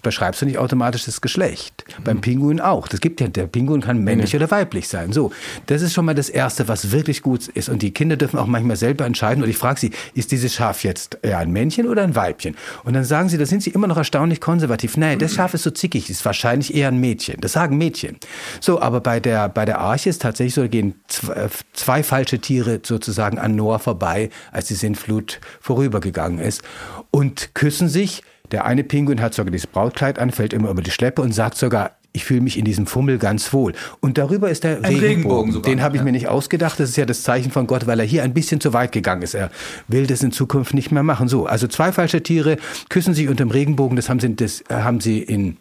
[0.02, 1.84] beschreibst du nicht automatisch das Geschlecht.
[1.86, 2.04] Mhm.
[2.04, 2.88] Beim Pinguin auch.
[2.88, 4.40] Das gibt ja, der Pinguin kann männlich mhm.
[4.40, 5.12] oder weiblich sein.
[5.12, 5.32] So,
[5.64, 7.70] das ist schon mal das Erste, was wirklich gut ist.
[7.70, 9.42] Und die Kinder dürfen auch manchmal selber entscheiden.
[9.42, 12.54] Und ich frage sie, ist dieses Schaf jetzt eher ein Männchen oder ein Weibchen?
[12.84, 14.98] Und dann sagen sie, da sind sie immer noch erstaunlich konservativ.
[14.98, 17.40] Nein, das Schaf ist so zickig, ist wahrscheinlich eher ein Mädchen.
[17.40, 18.18] Das sagen Mädchen.
[18.60, 22.02] So, aber bei der bei der Arche ist tatsächlich so, da gehen zwei, äh, zwei
[22.02, 26.62] falsche Tiere sozusagen an Noah vorbei, als die Sintflut vorübergegangen ist
[27.10, 28.22] und küssen sich.
[28.50, 31.56] Der eine Pinguin hat sogar dieses Brautkleid an, fällt immer über die Schleppe und sagt
[31.56, 33.72] sogar, ich fühle mich in diesem Fummel ganz wohl.
[34.00, 35.50] Und darüber ist der ein Regenbogen.
[35.50, 36.04] Regenbogen Den habe ich ja.
[36.04, 36.78] mir nicht ausgedacht.
[36.78, 39.22] Das ist ja das Zeichen von Gott, weil er hier ein bisschen zu weit gegangen
[39.22, 39.34] ist.
[39.34, 39.50] Er
[39.88, 41.26] will das in Zukunft nicht mehr machen.
[41.26, 42.56] So, also zwei falsche Tiere
[42.88, 43.96] küssen sich unter dem Regenbogen.
[43.96, 45.56] Das haben sie, das haben sie in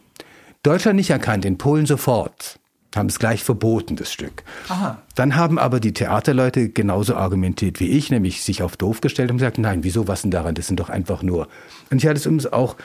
[0.62, 2.60] Deutschland nicht erkannt, in Polen sofort
[2.96, 4.44] haben es gleich verboten, das Stück.
[4.70, 5.02] Aha.
[5.16, 9.38] Dann haben aber die Theaterleute genauso argumentiert wie ich, nämlich sich auf doof gestellt und
[9.38, 11.48] gesagt, nein, wieso, was denn daran, das sind doch einfach nur.
[11.90, 12.76] Und ich hatte es übrigens auch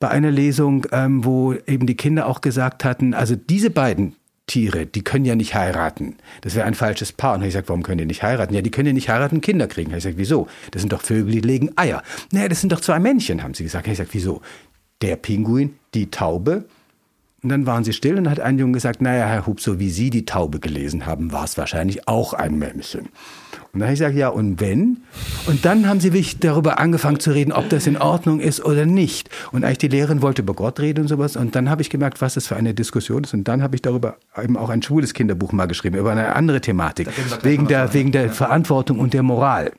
[0.00, 4.84] bei einer Lesung, ähm, wo eben die Kinder auch gesagt hatten, also diese beiden Tiere,
[4.86, 6.16] die können ja nicht heiraten.
[6.40, 7.34] Das wäre ein falsches Paar.
[7.34, 8.52] Und ich gesagt, warum können die nicht heiraten?
[8.52, 9.90] Ja, die können ja nicht heiraten, Kinder kriegen.
[9.90, 10.48] Ich gesagt, wieso?
[10.72, 12.02] Das sind doch Vögel, die legen Eier.
[12.32, 13.86] Naja, das sind doch zwei Männchen, haben sie gesagt.
[13.86, 14.42] Ich gesagt, wieso?
[15.00, 16.64] Der Pinguin, die Taube,
[17.42, 19.90] Und dann waren sie still und hat ein Junge gesagt, naja, Herr Hub, so wie
[19.90, 23.08] Sie die Taube gelesen haben, war es wahrscheinlich auch ein Mämmchen.
[23.72, 24.98] Und dann habe ich gesagt, ja, und wenn?
[25.46, 28.84] Und dann haben sie wirklich darüber angefangen zu reden, ob das in Ordnung ist oder
[28.84, 29.30] nicht.
[29.50, 31.36] Und eigentlich die Lehrerin wollte über Gott reden und sowas.
[31.36, 33.32] Und dann habe ich gemerkt, was das für eine Diskussion ist.
[33.32, 36.60] Und dann habe ich darüber eben auch ein schwules Kinderbuch mal geschrieben, über eine andere
[36.60, 37.08] Thematik.
[37.42, 39.72] Wegen der, wegen der Verantwortung und der Moral.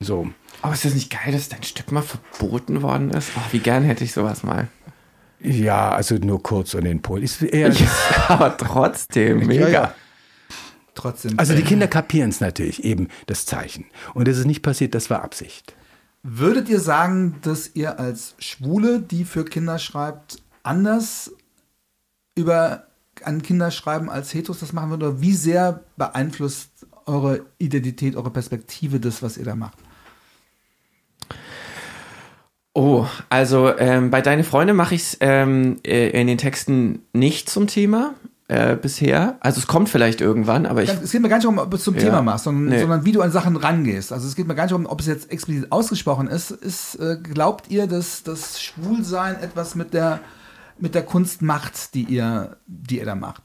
[0.00, 0.28] So.
[0.62, 3.30] Aber ist das nicht geil, dass dein Stück mal verboten worden ist?
[3.36, 4.68] Oh, wie gern hätte ich sowas mal.
[5.44, 7.22] Ja, also nur kurz und den Pol.
[7.22, 7.88] Ist eher Ja,
[8.28, 9.68] aber trotzdem, mega.
[9.68, 9.94] Ja, ja.
[10.94, 11.38] Trotzdem.
[11.38, 13.86] Also die Kinder kapieren es natürlich, eben das Zeichen.
[14.14, 15.74] Und das ist nicht passiert, das war Absicht.
[16.22, 21.32] Würdet ihr sagen, dass ihr als Schwule, die für Kinder schreibt, anders
[22.34, 22.86] über
[23.22, 25.08] an Kinder schreiben als Heteros das machen würdet?
[25.08, 26.70] Oder wie sehr beeinflusst
[27.06, 29.78] eure Identität, eure Perspektive das, was ihr da macht?
[32.74, 37.48] Oh, also ähm, bei Deine Freunde mache ich es ähm, äh, in den Texten nicht
[37.48, 38.14] zum Thema
[38.48, 39.36] äh, bisher.
[39.40, 40.90] Also es kommt vielleicht irgendwann, aber ich.
[40.90, 42.00] Es geht mir gar nicht darum, ob du es zum Ja.
[42.02, 42.80] Thema machst, sondern, Nee.
[42.80, 44.12] sondern wie du an Sachen rangehst.
[44.12, 46.50] Also es geht mir gar nicht darum, ob es jetzt explizit ausgesprochen ist.
[46.50, 50.18] ist äh, glaubt ihr, dass das Schwulsein etwas mit der,
[50.78, 53.44] mit der Kunst macht, die ihr, die ihr da macht?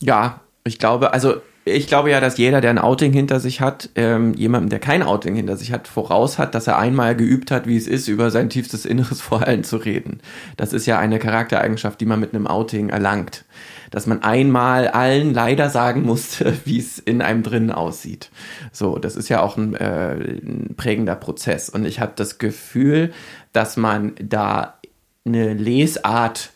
[0.00, 1.36] Ja, ich glaube, also
[1.68, 5.02] ich glaube ja, dass jeder, der ein Outing hinter sich hat, ähm, jemandem, der kein
[5.02, 8.30] Outing hinter sich hat, voraus hat, dass er einmal geübt hat, wie es ist, über
[8.30, 10.20] sein tiefstes Inneres vor allen zu reden.
[10.56, 13.44] Das ist ja eine Charaktereigenschaft, die man mit einem Outing erlangt.
[13.90, 18.30] Dass man einmal allen leider sagen musste, wie es in einem drinnen aussieht.
[18.72, 21.68] So, das ist ja auch ein, äh, ein prägender Prozess.
[21.68, 23.12] Und ich habe das Gefühl,
[23.52, 24.78] dass man da
[25.24, 26.50] eine Lesart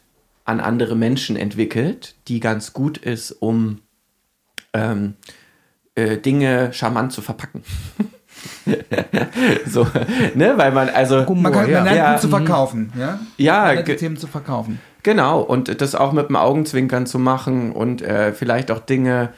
[0.44, 3.81] an andere Menschen entwickelt, die ganz gut ist, um
[4.72, 5.14] ähm,
[5.94, 7.62] äh, Dinge charmant zu verpacken.
[9.66, 9.86] so,
[10.34, 11.82] ne, weil man also Man, kann, ja.
[11.82, 12.92] man lernt Ja, zu verkaufen.
[12.98, 14.80] Ja, Ja, man Themen zu verkaufen.
[15.02, 19.30] Genau, und das auch mit dem Augenzwinkern zu machen und äh, vielleicht auch Dinge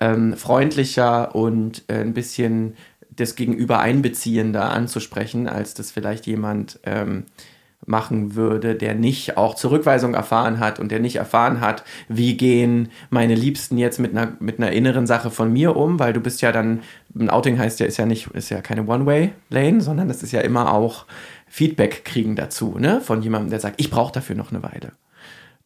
[0.00, 2.76] ähm, freundlicher und äh, ein bisschen
[3.14, 7.24] das Gegenüber einbeziehender anzusprechen, als das vielleicht jemand ähm,
[7.86, 12.90] machen würde, der nicht auch Zurückweisung erfahren hat und der nicht erfahren hat, wie gehen
[13.10, 16.42] meine Liebsten jetzt mit einer, mit einer inneren Sache von mir um, weil du bist
[16.42, 16.80] ja dann,
[17.18, 20.40] ein Outing heißt ja, ist ja nicht, ist ja keine One-Way-Lane, sondern es ist ja
[20.40, 21.06] immer auch
[21.48, 24.92] Feedback kriegen dazu, ne, von jemandem, der sagt, ich brauche dafür noch eine Weile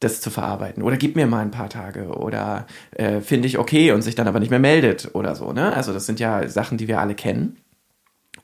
[0.01, 0.83] das zu verarbeiten.
[0.83, 4.29] Oder gib mir mal ein paar Tage oder äh, finde ich okay und sich dann
[4.29, 5.53] aber nicht mehr meldet oder so.
[5.53, 5.73] Ne?
[5.73, 7.57] Also das sind ja Sachen, die wir alle kennen.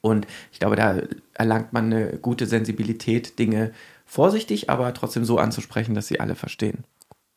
[0.00, 0.96] Und ich glaube, da
[1.34, 3.72] erlangt man eine gute Sensibilität, Dinge
[4.06, 6.84] vorsichtig, aber trotzdem so anzusprechen, dass sie alle verstehen.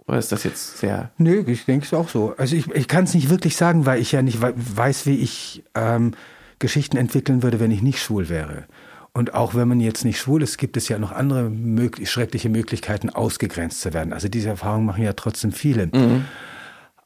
[0.08, 1.12] Oder ist das jetzt sehr...
[1.18, 2.36] Nö, ich denke es auch so.
[2.38, 5.18] Also ich, ich kann es nicht wirklich sagen, weil ich ja nicht wei- weiß, wie
[5.18, 6.14] ich ähm,
[6.60, 8.66] Geschichten entwickeln würde, wenn ich nicht schwul wäre.
[9.14, 12.50] Und auch wenn man jetzt nicht schwul ist, gibt es ja noch andere möglich, schreckliche
[12.50, 14.14] Möglichkeiten, ausgegrenzt zu werden.
[14.14, 15.90] Also diese Erfahrungen machen ja trotzdem viele.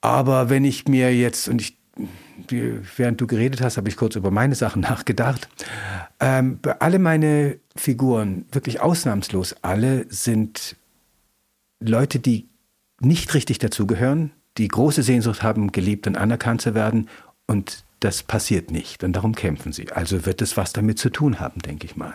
[0.02, 1.78] Aber wenn ich mir jetzt, und ich,
[2.48, 5.50] während du geredet hast, habe ich kurz über meine Sachen nachgedacht.
[6.20, 10.76] Ähm, alle meine Figuren, wirklich ausnahmslos alle, sind
[11.80, 12.48] Leute, die
[13.00, 17.10] nicht richtig dazugehören, die große Sehnsucht haben, geliebt und anerkannt zu werden.
[17.48, 19.04] Und das passiert nicht.
[19.04, 19.92] Und darum kämpfen sie.
[19.92, 22.14] Also wird es was damit zu tun haben, denke ich mal.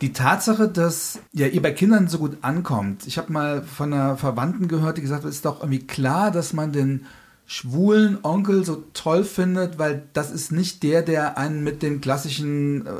[0.00, 3.06] Die Tatsache, dass ja, ihr bei Kindern so gut ankommt.
[3.06, 6.30] Ich habe mal von einer Verwandten gehört, die gesagt hat, es ist doch irgendwie klar,
[6.30, 7.06] dass man den
[7.50, 12.84] schwulen Onkel so toll findet, weil das ist nicht der, der einen mit den klassischen
[12.86, 12.90] äh,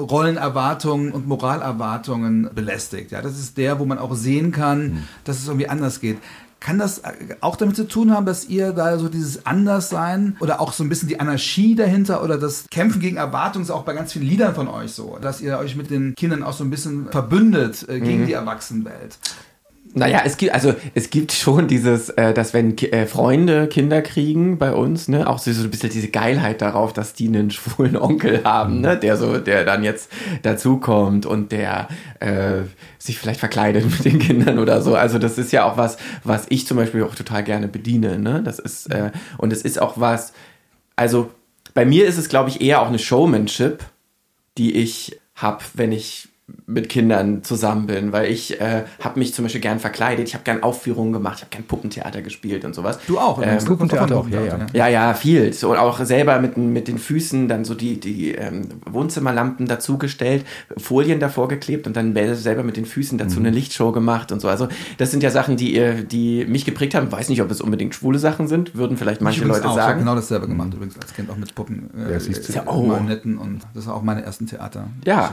[0.00, 3.10] Rollenerwartungen und Moralerwartungen belästigt.
[3.10, 6.16] Ja, das ist der, wo man auch sehen kann, dass es irgendwie anders geht.
[6.58, 10.62] Kann das äh, auch damit zu tun haben, dass ihr da so dieses Anderssein oder
[10.62, 13.92] auch so ein bisschen die Anarchie dahinter oder das Kämpfen gegen Erwartungen ist auch bei
[13.92, 16.70] ganz vielen Liedern von euch so, dass ihr euch mit den Kindern auch so ein
[16.70, 19.18] bisschen verbündet äh, gegen die Erwachsenenwelt?
[19.94, 24.02] Naja, es gibt, also es gibt schon dieses, äh, dass wenn Ki äh, Freunde Kinder
[24.02, 27.50] kriegen bei uns, ne, auch so, so ein bisschen diese Geilheit darauf, dass die einen
[27.50, 30.10] schwulen Onkel haben, ne, der so, der dann jetzt
[30.42, 31.88] dazukommt und der
[32.20, 32.62] äh,
[32.98, 34.94] sich vielleicht verkleidet mit den Kindern oder so.
[34.94, 38.42] Also das ist ja auch was, was ich zum Beispiel auch total gerne bediene, ne.
[38.42, 40.32] Das ist, äh, und es ist auch was,
[40.96, 41.30] also
[41.74, 43.84] bei mir ist es, glaube ich, eher auch eine Showmanship,
[44.58, 46.27] die ich habe, wenn ich
[46.66, 50.44] mit Kindern zusammen bin, weil ich äh, habe mich zum Beispiel gern verkleidet, ich habe
[50.44, 52.98] gern Aufführungen gemacht, ich habe gern Puppentheater gespielt und sowas.
[53.06, 55.52] Du auch, Ähm, du kommst Puppentheater auch ja, Puppentheater, ja, ja, viel.
[55.52, 59.66] So, und auch selber mit, den- mit den Füßen dann so die, die ähm, Wohnzimmerlampen
[59.66, 60.44] dazugestellt,
[60.76, 64.48] Folien davor geklebt und dann selber mit den Füßen dazu eine Lichtshow gemacht und so.
[64.48, 64.68] Also
[64.98, 67.10] das sind ja Sachen, die, ihr- die mich geprägt haben.
[67.12, 69.72] Weiß nicht, ob es unbedingt schwule Sachen sind, würden vielleicht manche Leute auch.
[69.72, 69.98] Ich habe sagen.
[70.00, 72.82] genau dasselbe gemacht, übrigens als Kind auch mit Puppen, äh, Ja, äh, Oh.
[72.82, 74.88] Marionetten und das war auch meine ersten Theater.
[75.04, 75.32] Ja.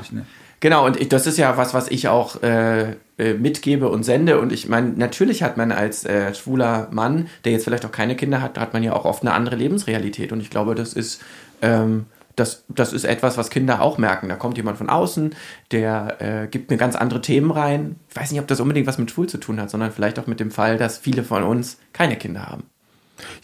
[0.61, 4.39] Genau, und ich, das ist ja was, was ich auch äh, äh, mitgebe und sende.
[4.39, 8.15] Und ich meine, natürlich hat man als äh, schwuler Mann, der jetzt vielleicht auch keine
[8.15, 10.31] Kinder hat, hat man ja auch oft eine andere Lebensrealität.
[10.31, 11.21] Und ich glaube, das ist,
[11.61, 14.29] ähm, das, das ist etwas, was Kinder auch merken.
[14.29, 15.33] Da kommt jemand von außen,
[15.71, 17.95] der äh, gibt mir ganz andere Themen rein.
[18.09, 20.27] Ich weiß nicht, ob das unbedingt was mit schwul zu tun hat, sondern vielleicht auch
[20.27, 22.63] mit dem Fall, dass viele von uns keine Kinder haben.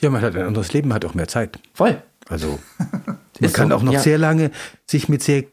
[0.01, 1.59] Ja, man hat ein anderes Leben, hat auch mehr Zeit.
[1.74, 2.01] Voll.
[2.28, 2.59] Also
[3.39, 3.99] man kann so, auch noch ja.
[3.99, 4.51] sehr lange
[4.86, 5.43] sich mit sehr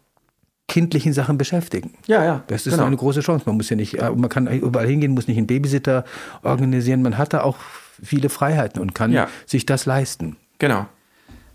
[0.69, 1.95] kindlichen Sachen beschäftigen.
[2.07, 2.45] Ja, ja.
[2.47, 2.87] Das ist genau.
[2.87, 3.45] eine große Chance.
[3.47, 6.05] Man muss ja nicht, äh, man kann überall hingehen, muss nicht einen Babysitter
[6.43, 7.03] organisieren.
[7.03, 7.57] Man hat da auch
[8.03, 9.29] viele Freiheiten und kann ja.
[9.47, 10.37] sich das leisten.
[10.59, 10.87] Genau.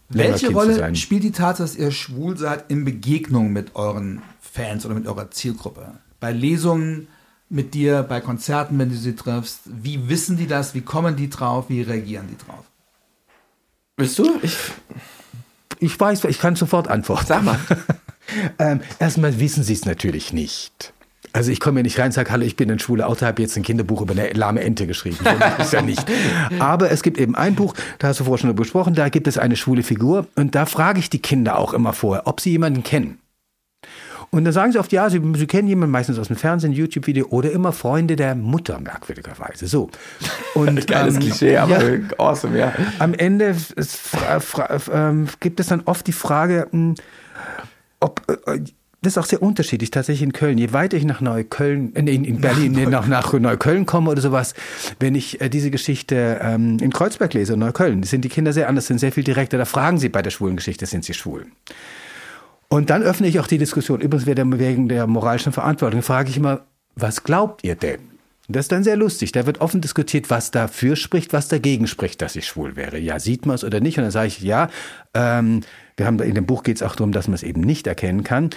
[0.09, 4.95] Welche Rolle spielt die Tatsache, dass ihr schwul seid in Begegnungen mit euren Fans oder
[4.95, 5.93] mit eurer Zielgruppe?
[6.20, 7.07] Bei Lesungen
[7.49, 9.61] mit dir, bei Konzerten, wenn du sie triffst?
[9.66, 10.74] Wie wissen die das?
[10.74, 11.66] Wie kommen die drauf?
[11.70, 12.66] Wie reagieren die drauf?
[13.95, 14.39] Bist du?
[14.41, 14.57] Ich,
[15.80, 17.26] ich weiß, ich kann sofort antworten.
[17.28, 17.59] Sag mal.
[18.59, 20.93] ähm, erstmal wissen sie es natürlich nicht.
[21.36, 23.41] Also ich komme ja nicht rein und sage, hallo, ich bin ein schwuler Autor, habe
[23.41, 25.17] jetzt ein Kinderbuch über eine lahme Ente geschrieben.
[25.24, 26.05] Das ist ja nicht.
[26.59, 29.39] Aber es gibt eben ein Buch, da hast du vorher schon besprochen, da gibt es
[29.39, 32.84] eine schwule Figur und da frage ich die Kinder auch immer vorher, ob sie jemanden
[32.84, 33.19] kennen.
[34.30, 37.28] Und dann sagen sie oft, ja, sie, sie kennen jemanden meistens aus dem Fernsehen, YouTube-Video
[37.28, 39.67] oder immer Freunde der Mutter, merkwürdigerweise.
[39.67, 39.91] So.
[40.55, 42.74] Und, Geiles ähm, Klischee, aber ja, awesome, ja.
[42.97, 43.76] Am Ende ist,
[44.91, 46.95] ähm, gibt es dann oft die Frage, hm,
[48.04, 48.60] ob, äh,
[49.01, 50.58] das ist auch sehr unterschiedlich, tatsächlich in Köln.
[50.58, 54.54] Je weiter ich nach Neukölln, in, in Berlin, nach, nach, Neukölln komme oder sowas,
[54.99, 58.70] wenn ich äh, diese Geschichte ähm, in Kreuzberg lese, in Neukölln, sind die Kinder sehr
[58.70, 59.58] anders, sind sehr viel direkter.
[59.58, 61.47] Da fragen sie bei der schwulen Geschichte, sind sie schwul?
[62.70, 63.99] Und dann öffne ich auch die Diskussion.
[63.99, 66.62] Übrigens wegen der moralischen Verantwortung frage ich immer,
[66.95, 68.12] was glaubt ihr denn?
[68.50, 69.32] Das ist dann sehr lustig.
[69.32, 72.98] Da wird offen diskutiert, was dafür spricht, was dagegen spricht, dass ich schwul wäre.
[72.98, 73.98] Ja, sieht man es oder nicht?
[73.98, 74.70] Und dann sage ich, ja,
[75.14, 75.62] ähm,
[75.96, 78.24] wir haben in dem Buch geht es auch darum, dass man es eben nicht erkennen
[78.24, 78.50] kann.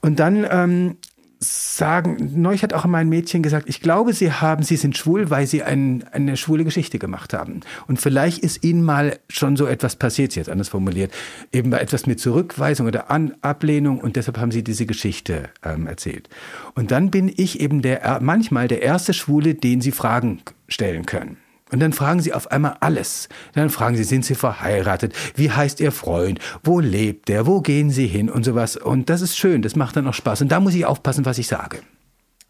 [0.00, 0.96] Und dann ähm,
[1.44, 5.46] sagen, neulich hat auch mein Mädchen gesagt, ich glaube, sie haben, sie sind schwul, weil
[5.46, 7.60] sie ein, eine schwule Geschichte gemacht haben.
[7.86, 11.12] Und vielleicht ist ihnen mal schon so etwas passiert, jetzt anders formuliert,
[11.52, 16.28] eben etwas mit Zurückweisung oder An Ablehnung und deshalb haben sie diese Geschichte ähm, erzählt.
[16.74, 21.36] Und dann bin ich eben der, manchmal der erste Schwule, den sie Fragen stellen können.
[21.74, 23.28] Und dann fragen sie auf einmal alles.
[23.54, 25.12] Dann fragen sie, sind sie verheiratet?
[25.34, 26.38] Wie heißt ihr Freund?
[26.62, 27.48] Wo lebt der?
[27.48, 28.30] Wo gehen sie hin?
[28.30, 28.76] Und sowas.
[28.76, 30.42] Und das ist schön, das macht dann auch Spaß.
[30.42, 31.80] Und da muss ich aufpassen, was ich sage.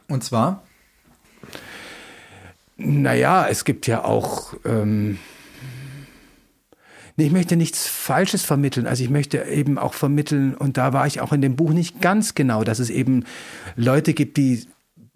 [0.09, 0.63] Und zwar?
[2.77, 4.53] Naja, es gibt ja auch.
[4.67, 5.19] Ähm
[7.17, 8.87] ich möchte nichts Falsches vermitteln.
[8.87, 12.03] Also ich möchte eben auch vermitteln, und da war ich auch in dem Buch nicht
[12.03, 13.25] ganz genau, dass es eben
[13.75, 14.67] Leute gibt, die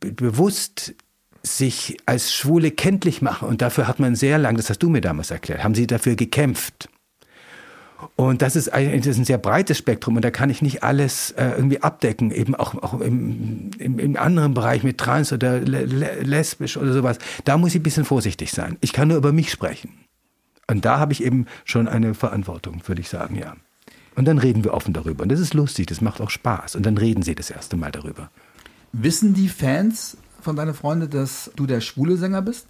[0.00, 0.94] bewusst
[1.42, 3.48] sich als Schwule kenntlich machen.
[3.48, 6.16] Und dafür hat man sehr lange, das hast du mir damals erklärt, haben sie dafür
[6.16, 6.88] gekämpft.
[8.14, 10.84] Und das ist, ein, das ist ein sehr breites Spektrum und da kann ich nicht
[10.84, 15.58] alles äh, irgendwie abdecken, eben auch, auch im, im, im anderen Bereich mit trans oder
[15.60, 17.18] lesbisch oder sowas.
[17.44, 18.76] Da muss ich ein bisschen vorsichtig sein.
[18.80, 19.90] Ich kann nur über mich sprechen.
[20.68, 23.56] Und da habe ich eben schon eine Verantwortung, würde ich sagen, ja.
[24.14, 25.22] Und dann reden wir offen darüber.
[25.22, 26.76] Und das ist lustig, das macht auch Spaß.
[26.76, 28.30] Und dann reden sie das erste Mal darüber.
[28.92, 32.66] Wissen die Fans von deinen Freunden, dass du der schwule Sänger bist?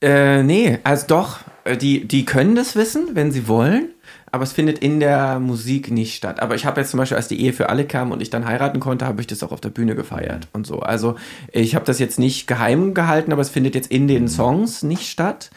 [0.00, 1.40] Äh, nee, also doch.
[1.64, 3.90] Äh, die, die können das wissen, wenn sie wollen,
[4.30, 6.40] aber es findet in der Musik nicht statt.
[6.40, 8.46] Aber ich habe jetzt zum Beispiel, als die Ehe für alle kam und ich dann
[8.46, 10.80] heiraten konnte, habe ich das auch auf der Bühne gefeiert und so.
[10.80, 11.16] Also
[11.52, 15.08] ich habe das jetzt nicht geheim gehalten, aber es findet jetzt in den Songs nicht
[15.08, 15.50] statt.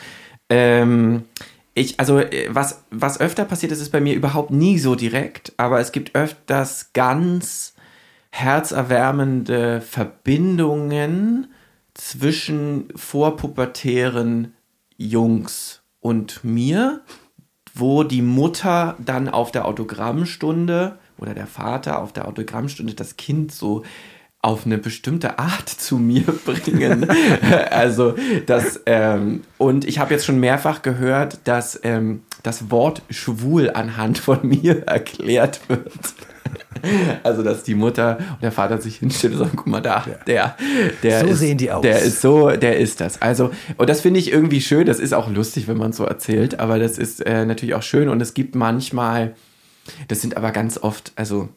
[0.49, 1.25] Ähm,
[1.73, 5.53] ich, also äh, was, was öfter passiert ist, ist bei mir überhaupt nie so direkt,
[5.57, 7.68] aber es gibt öfters ganz
[8.31, 11.47] herzerwärmende Verbindungen
[11.93, 14.53] zwischen vorpubertären
[14.97, 17.01] Jungs und mir,
[17.73, 23.51] wo die Mutter dann auf der Autogrammstunde oder der Vater auf der Autogrammstunde das Kind
[23.51, 23.83] so
[24.41, 27.09] auf eine bestimmte Art zu mir bringen.
[27.71, 28.15] also
[28.45, 34.17] das ähm, und ich habe jetzt schon mehrfach gehört, dass ähm, das Wort schwul anhand
[34.17, 35.91] von mir erklärt wird.
[37.23, 40.55] Also, dass die Mutter und der Vater sich hinstellen und sagen, guck mal da, der,
[41.03, 41.81] der so ist, sehen die aus.
[41.81, 43.21] Der ist so, der ist das.
[43.21, 44.85] Also, und das finde ich irgendwie schön.
[44.85, 48.09] Das ist auch lustig, wenn man so erzählt, aber das ist äh, natürlich auch schön
[48.09, 49.35] und es gibt manchmal,
[50.07, 51.49] das sind aber ganz oft, also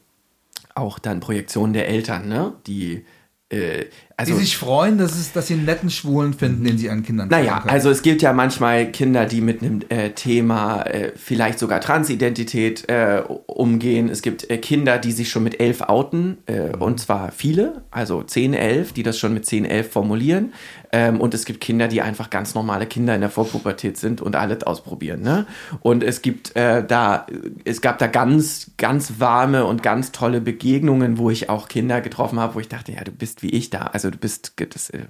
[0.75, 3.05] auch dann Projektionen der Eltern, ne, die
[3.53, 3.85] äh,
[4.15, 7.03] also die sich freuen, dass, es, dass sie einen netten Schwulen finden, den sie an
[7.03, 11.57] Kindern Naja, also es gibt ja manchmal Kinder, die mit einem äh, Thema äh, vielleicht
[11.57, 14.09] sogar Transidentität äh, umgehen.
[14.09, 18.21] Es gibt äh, Kinder, die sich schon mit elf outen, äh, und zwar viele, also
[18.21, 20.53] 10, 11, die das schon mit 10, 11 formulieren.
[20.93, 24.35] Ähm, und es gibt Kinder, die einfach ganz normale Kinder in der Vorpubertät sind und
[24.35, 25.21] alles ausprobieren.
[25.21, 25.47] Ne?
[25.81, 27.25] Und es gibt äh, da,
[27.65, 32.39] es gab da ganz, ganz warme und ganz tolle Begegnungen, wo ich auch Kinder getroffen
[32.39, 33.79] habe, wo ich dachte, ja, du bist wie ich da.
[33.87, 35.05] Also du bist das, äh,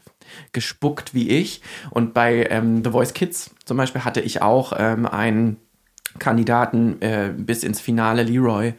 [0.53, 1.61] gespuckt wie ich.
[1.89, 5.57] Und bei ähm, The Voice Kids zum Beispiel hatte ich auch ähm, einen
[6.17, 8.73] Kandidaten äh, bis ins Finale, Leroy,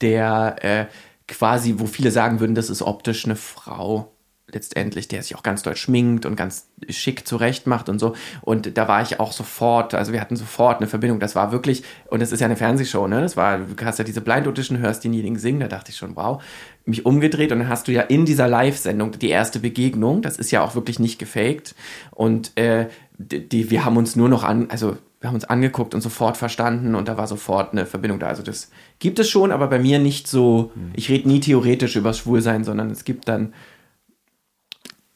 [0.00, 0.86] der äh,
[1.28, 4.15] quasi, wo viele sagen würden, das ist optisch eine Frau
[4.50, 8.14] letztendlich, der sich auch ganz doll schminkt und ganz schick zurecht macht und so.
[8.42, 11.18] Und da war ich auch sofort, also wir hatten sofort eine Verbindung.
[11.18, 13.20] Das war wirklich, und das ist ja eine Fernsehshow, ne?
[13.20, 16.14] Das war, du hast ja diese Blind Audition, hörst denjenigen singen, da dachte ich schon,
[16.14, 16.42] wow,
[16.84, 20.22] mich umgedreht und dann hast du ja in dieser Live-Sendung die erste Begegnung.
[20.22, 21.74] Das ist ja auch wirklich nicht gefaked.
[22.12, 22.86] Und äh,
[23.18, 26.36] die, die, wir haben uns nur noch an, also wir haben uns angeguckt und sofort
[26.36, 28.28] verstanden und da war sofort eine Verbindung da.
[28.28, 28.70] Also das
[29.00, 32.90] gibt es schon, aber bei mir nicht so, ich rede nie theoretisch über Schwulsein, sondern
[32.90, 33.52] es gibt dann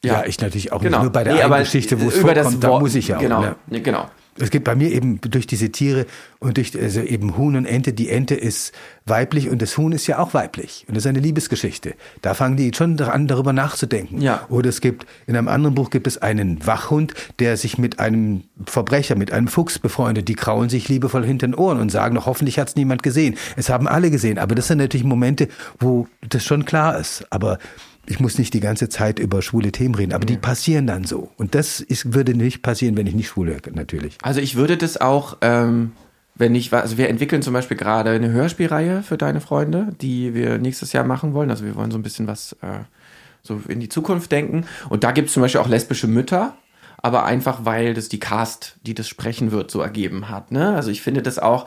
[0.04, 0.98] Ja, ich natürlich auch genau.
[0.98, 1.02] nicht.
[1.04, 3.16] Nur bei der Nee, einen Geschichte, wo es über das vorkommt, da muss ich ja
[3.16, 3.20] auch.
[3.20, 3.56] Genau, Ne?
[3.66, 4.08] nee, genau.
[4.38, 6.06] Es gibt bei mir eben durch diese Tiere
[6.38, 8.72] und durch also eben Huhn und Ente, die Ente ist
[9.04, 10.86] weiblich und das Huhn ist ja auch weiblich.
[10.88, 11.94] Und das ist eine Liebesgeschichte.
[12.22, 14.22] Da fangen die schon an, darüber nachzudenken.
[14.22, 14.46] Ja.
[14.48, 18.44] Oder es gibt, in einem anderen Buch gibt es einen Wachhund, der sich mit einem
[18.64, 20.28] Verbrecher, mit einem Fuchs befreundet.
[20.28, 23.36] Die kraulen sich liebevoll hinter den Ohren und sagen, hoffentlich hat es niemand gesehen.
[23.56, 24.38] Es haben alle gesehen.
[24.38, 25.48] Aber das sind natürlich Momente,
[25.80, 27.26] wo das schon klar ist.
[27.30, 27.58] Aber
[28.06, 31.30] ich muss nicht die ganze Zeit über schwule Themen reden, aber die passieren dann so.
[31.36, 34.18] Und das ist, würde nicht passieren, wenn ich nicht schwul wäre, natürlich.
[34.22, 35.92] Also ich würde das auch, ähm,
[36.34, 40.58] wenn ich, also wir entwickeln zum Beispiel gerade eine Hörspielreihe für deine Freunde, die wir
[40.58, 41.50] nächstes Jahr machen wollen.
[41.50, 42.80] Also wir wollen so ein bisschen was äh,
[43.42, 44.64] so in die Zukunft denken.
[44.88, 46.56] Und da gibt es zum Beispiel auch lesbische Mütter,
[46.98, 50.50] aber einfach weil das die Cast, die das sprechen wird, so ergeben hat.
[50.52, 50.74] Ne?
[50.74, 51.66] Also ich finde das auch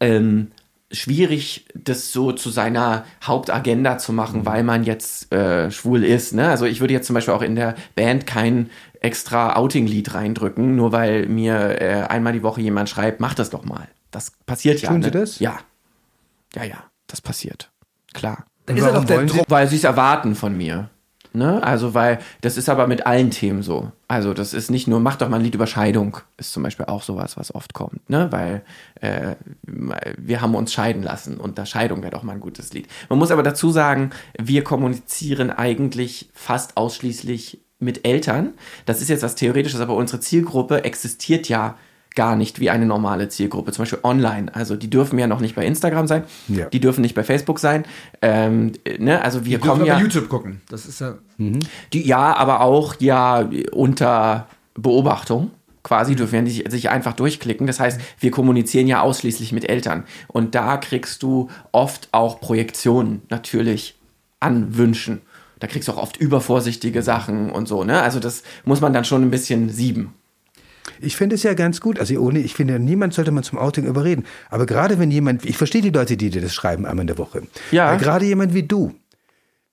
[0.00, 0.48] ähm,
[0.92, 6.34] schwierig, das so zu seiner Hauptagenda zu machen, weil man jetzt äh, schwul ist.
[6.34, 6.48] Ne?
[6.48, 8.70] Also ich würde jetzt zum Beispiel auch in der Band kein
[9.00, 13.64] extra Outing-Lied reindrücken, nur weil mir äh, einmal die Woche jemand schreibt, mach das doch
[13.64, 13.88] mal.
[14.10, 14.90] Das passiert ja.
[14.90, 15.06] Tun ne?
[15.06, 15.38] Sie das?
[15.38, 15.58] Ja.
[16.54, 17.70] Ja, ja, das passiert.
[18.12, 18.44] Klar.
[18.66, 19.46] Da ist Warum doch der Druck.
[19.48, 20.90] Weil sie es erwarten von mir.
[21.34, 21.62] Ne?
[21.62, 23.90] Also, weil das ist aber mit allen Themen so.
[24.08, 26.86] Also, das ist nicht nur, mach doch mal ein Lied über Scheidung, ist zum Beispiel
[26.86, 28.28] auch sowas, was oft kommt, ne?
[28.30, 28.62] Weil
[29.00, 29.36] äh,
[30.18, 32.88] wir haben uns scheiden lassen und da Scheidung wäre doch mal ein gutes Lied.
[33.08, 38.52] Man muss aber dazu sagen, wir kommunizieren eigentlich fast ausschließlich mit Eltern.
[38.86, 41.76] Das ist jetzt was Theoretisches, aber unsere Zielgruppe existiert ja
[42.14, 44.54] gar nicht wie eine normale Zielgruppe, zum Beispiel online.
[44.54, 46.66] Also die dürfen ja noch nicht bei Instagram sein, Ja.
[46.66, 47.84] die dürfen nicht bei Facebook sein.
[48.20, 49.22] Ähm, ne?
[49.22, 50.60] Also wir Wir kommen können ja, bei YouTube gucken.
[50.68, 51.14] Das ist ja.
[51.38, 55.50] die, ja, aber auch ja unter Beobachtung.
[55.84, 57.66] Quasi dürfen ja nicht sich einfach durchklicken.
[57.66, 60.04] Das heißt, wir kommunizieren ja ausschließlich mit Eltern.
[60.28, 63.98] Und da kriegst du oft auch Projektionen natürlich
[64.38, 65.22] an Wünschen.
[65.58, 67.82] Da kriegst du auch oft übervorsichtige Sachen und so.
[67.84, 68.00] Ne?
[68.00, 70.14] Also das muss man dann schon ein bisschen sieben.
[71.02, 71.98] Ich finde es ja ganz gut.
[71.98, 74.24] Also ohne, ich finde, niemand sollte man zum Outing überreden.
[74.50, 77.18] Aber gerade wenn jemand, ich verstehe die Leute, die dir das schreiben einmal in der
[77.18, 77.42] Woche.
[77.70, 77.88] Ja.
[77.88, 78.94] Aber gerade jemand wie du,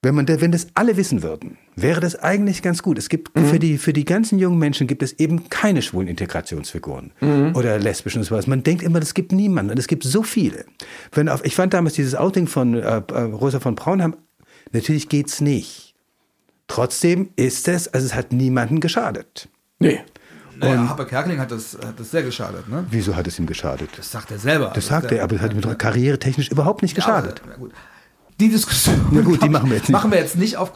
[0.01, 2.97] wenn man, wenn das alle wissen würden, wäre das eigentlich ganz gut.
[2.97, 7.11] Es gibt für die, für die ganzen jungen Menschen gibt es eben keine schwulen Integrationsfiguren
[7.53, 8.47] oder lesbischen und sowas.
[8.47, 10.63] Man denkt immer, es gibt niemanden und es gibt so viele.
[11.11, 14.15] Wenn auf, ich fand damals dieses Outing von äh, äh, Rosa von Braunheim,
[14.71, 15.95] natürlich geht's nicht.
[16.69, 19.49] Trotzdem ist es, also es hat niemanden geschadet.
[19.79, 19.99] Nee.
[20.59, 22.85] Naja, Happe Kerkeling hat das, hat das sehr geschadet, ne?
[22.89, 23.89] Wieso hat es ihm geschadet?
[23.95, 24.71] Das sagt er selber.
[24.73, 27.41] Das sagt er, aber es hat ihm karrieretechnisch überhaupt nicht geschadet.
[27.47, 27.71] Ja, gut.
[28.39, 28.95] Die Diskussion.
[29.11, 29.91] Na gut, die machen wir jetzt nicht.
[29.91, 30.71] Machen wir jetzt nicht auf.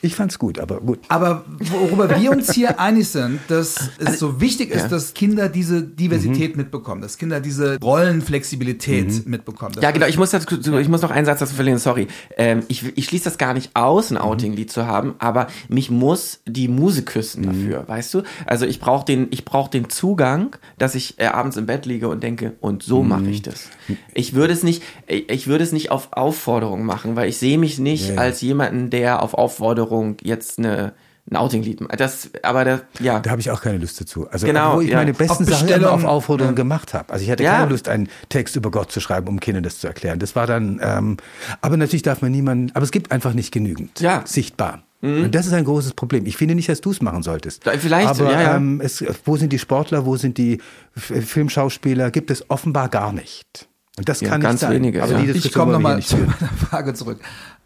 [0.00, 1.00] Ich fand's gut, aber gut.
[1.08, 5.82] Aber worüber wir uns hier einig sind, dass es so wichtig ist, dass Kinder diese
[5.82, 9.74] Diversität mitbekommen, dass Kinder diese Rollenflexibilität mitbekommen.
[9.80, 10.06] Ja, genau.
[10.06, 12.06] Ich muss, dazu, ich muss noch einen Satz dazu verlieren, sorry.
[12.36, 16.40] Ähm, ich, ich schließe das gar nicht aus, ein Outing-Lied zu haben, aber mich muss
[16.46, 18.22] die Muse küssen dafür, weißt du?
[18.46, 22.08] Also ich brauche den, ich brauche den Zugang, dass ich äh, abends im Bett liege
[22.08, 23.68] und denke, und so mache ich das.
[24.14, 27.58] Ich würde es nicht, ich ich würde es nicht auf Aufforderung machen, weil ich sehe
[27.58, 28.16] mich nicht Ja.
[28.16, 30.92] als jemanden, der auf Aufforderung jetzt eine
[31.30, 32.00] ein Outing-Lied macht.
[32.00, 33.20] Das, aber das, ja.
[33.20, 34.26] Da habe ich auch keine Lust dazu.
[34.30, 34.96] Also Genau, obwohl ich ja.
[34.96, 36.56] meine besten Sachen immer auf Aufforderung ja.
[36.56, 37.12] gemacht habe.
[37.12, 37.58] Also ich hatte Ja.
[37.58, 40.18] keine Lust, einen Text über Gott zu schreiben, um Kindern das zu erklären.
[40.18, 41.18] Das war dann, ähm,
[41.60, 44.20] aber natürlich darf man niemanden, aber es gibt einfach nicht genügend Ja.
[44.20, 44.26] Mhm.
[44.26, 44.82] sichtbar.
[45.02, 46.26] Und das ist ein großes Problem.
[46.26, 47.62] Ich finde nicht, dass du es machen solltest.
[47.78, 48.56] Vielleicht, aber ja, ja.
[48.56, 50.60] Ähm, es, wo sind die Sportler, wo sind die
[50.94, 52.10] F Filmschauspieler?
[52.10, 53.66] Gibt es offenbar gar nicht.
[54.00, 54.72] Und das Ja, kann ganz nicht sein.
[54.72, 55.32] wenige, aber ja.
[55.32, 56.32] die Ich komme nochmal zu meiner
[56.70, 57.20] Frage zurück.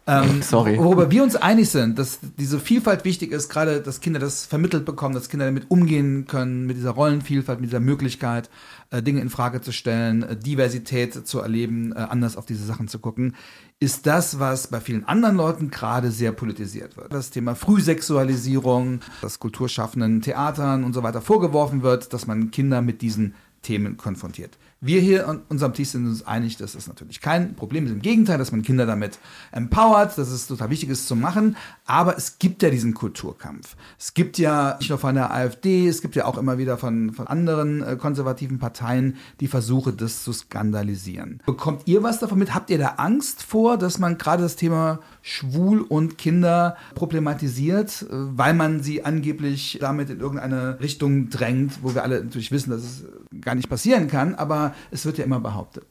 [0.05, 0.77] Ähm, Sorry.
[0.77, 4.83] Worüber wir uns einig sind, dass diese Vielfalt wichtig ist, gerade dass Kinder das vermittelt
[4.83, 8.49] bekommen, dass Kinder damit umgehen können, mit dieser Rollenvielfalt, mit dieser Möglichkeit,
[8.91, 12.89] äh, Dinge in Frage zu stellen, äh, Diversität zu erleben, äh, anders auf diese Sachen
[12.89, 13.33] zu gucken,
[13.79, 17.13] ist das, was bei vielen anderen Leuten gerade sehr politisiert wird.
[17.13, 23.01] Das Thema Frühsexualisierung, das kulturschaffenden Theatern und so weiter vorgeworfen wird, dass man Kinder mit
[23.01, 23.33] diesen
[23.65, 24.57] Themen konfrontiert.
[24.81, 27.91] Wir hier an unserem Tisch sind uns einig, dass das natürlich kein Problem ist.
[27.91, 29.17] Im Gegenteil, dass man Kinder damit
[29.51, 31.57] empowert, dass es total wichtig ist zu machen.
[31.85, 33.75] Aber es gibt ja diesen Kulturkampf.
[33.97, 37.13] Es gibt ja nicht nur von der AfD, es gibt ja auch immer wieder von,
[37.13, 41.41] von anderen äh, konservativen Parteien die Versuche, das zu skandalisieren.
[41.47, 42.53] Bekommt ihr was davon mit?
[42.53, 48.07] Habt ihr da Angst vor, dass man gerade das Thema Schwul und Kinder problematisiert, äh,
[48.11, 52.83] weil man sie angeblich damit in irgendeine Richtung drängt, wo wir alle natürlich wissen, dass
[52.83, 53.05] es
[53.41, 55.85] gar nicht passieren kann, aber es wird ja immer behauptet.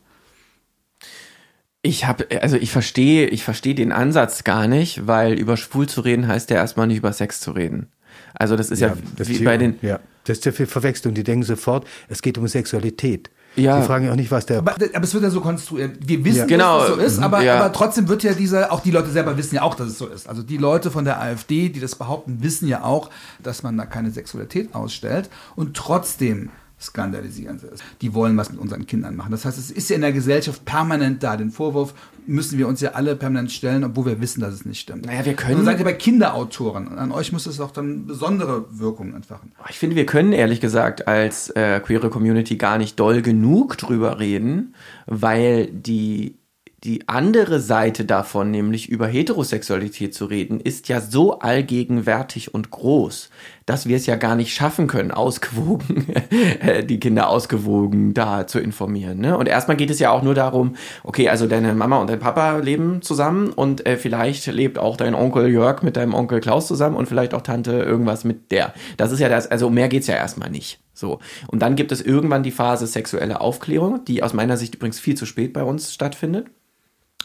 [1.82, 6.00] Ich habe, also ich verstehe, ich verstehe den Ansatz gar nicht, weil über schwul zu
[6.00, 7.88] reden heißt ja erstmal nicht über Sex zu reden.
[8.34, 11.12] Also das ist ja, das wie ist bei den, ja, das ist ja viel Verwechslung.
[11.14, 13.30] Die denken sofort, es geht um Sexualität.
[13.56, 13.80] Ja.
[13.80, 14.58] Die fragen ja auch nicht, was der.
[14.58, 15.96] Aber, aber es wird ja so konstruiert.
[16.00, 16.46] Wir wissen, Ja.
[16.46, 16.78] Genau.
[16.80, 17.60] dass es so ist, aber, Ja.
[17.60, 20.06] aber trotzdem wird ja dieser, auch die Leute selber wissen ja auch, dass es so
[20.08, 20.28] ist.
[20.28, 23.10] Also die Leute von der AfD, die das behaupten, wissen ja auch,
[23.42, 25.28] dass man da keine Sexualität ausstellt.
[25.54, 26.48] Und trotzdem
[26.86, 27.80] skandalisieren sie es.
[28.00, 29.30] Die wollen was mit unseren Kindern machen.
[29.32, 31.36] Das heißt, es ist ja in der Gesellschaft permanent da.
[31.36, 31.94] Den Vorwurf
[32.26, 35.06] müssen wir uns ja alle permanent stellen, obwohl wir wissen, dass es nicht stimmt.
[35.06, 36.88] Naja, wir können- Und seid ihr bei Kinderautoren.
[36.98, 39.52] An euch muss es auch dann besondere Wirkungen entfachen.
[39.68, 44.18] Ich finde, wir können ehrlich gesagt als äh, queere Community gar nicht doll genug drüber
[44.20, 44.74] reden,
[45.06, 46.36] weil die
[46.84, 53.30] die andere Seite davon, nämlich über Heterosexualität zu reden, ist ja so allgegenwärtig und groß,
[53.64, 56.06] dass wir es ja gar nicht schaffen können, ausgewogen,
[56.60, 59.18] äh, die Kinder ausgewogen da zu informieren.
[59.18, 59.36] Ne?
[59.38, 62.58] Und erstmal geht es ja auch nur darum, okay, also deine Mama und dein Papa
[62.58, 66.96] leben zusammen und äh, vielleicht lebt auch dein Onkel Jörg mit deinem Onkel Klaus zusammen
[66.96, 68.74] und vielleicht auch Tante irgendwas mit der.
[68.98, 70.80] Das ist ja das, also mehr geht's ja erstmal nicht.
[70.92, 71.18] So.
[71.48, 75.16] Und dann gibt es irgendwann die Phase sexuelle Aufklärung, die aus meiner Sicht übrigens viel
[75.16, 76.46] zu spät bei uns stattfindet.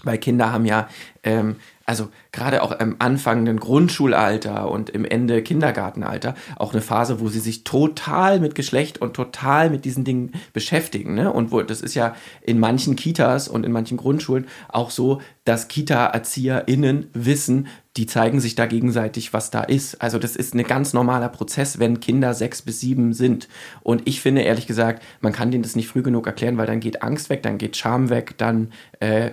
[0.04, 0.88] Weil Kinder haben ja,
[1.24, 1.58] ähm,
[1.90, 7.40] also gerade auch im anfangenden Grundschulalter und im Ende Kindergartenalter auch eine Phase, wo sie
[7.40, 11.16] sich total mit Geschlecht und total mit diesen Dingen beschäftigen.
[11.16, 11.34] Ne?
[11.34, 15.68] Und wo, das ist ja in manchen Kitas und in manchen Grundschulen auch so, dass
[15.68, 17.66] Kita-ErzieherInnen wissen,
[17.98, 20.00] die zeigen sich da gegenseitig, was da ist.
[20.00, 23.48] Also das ist ein ganz normaler Prozess, wenn Kinder sechs bis sieben sind.
[23.82, 26.82] Und ich finde ehrlich gesagt, man kann denen das nicht früh genug erklären, weil dann
[26.82, 29.32] geht Angst weg, dann geht Scham weg, dann, äh,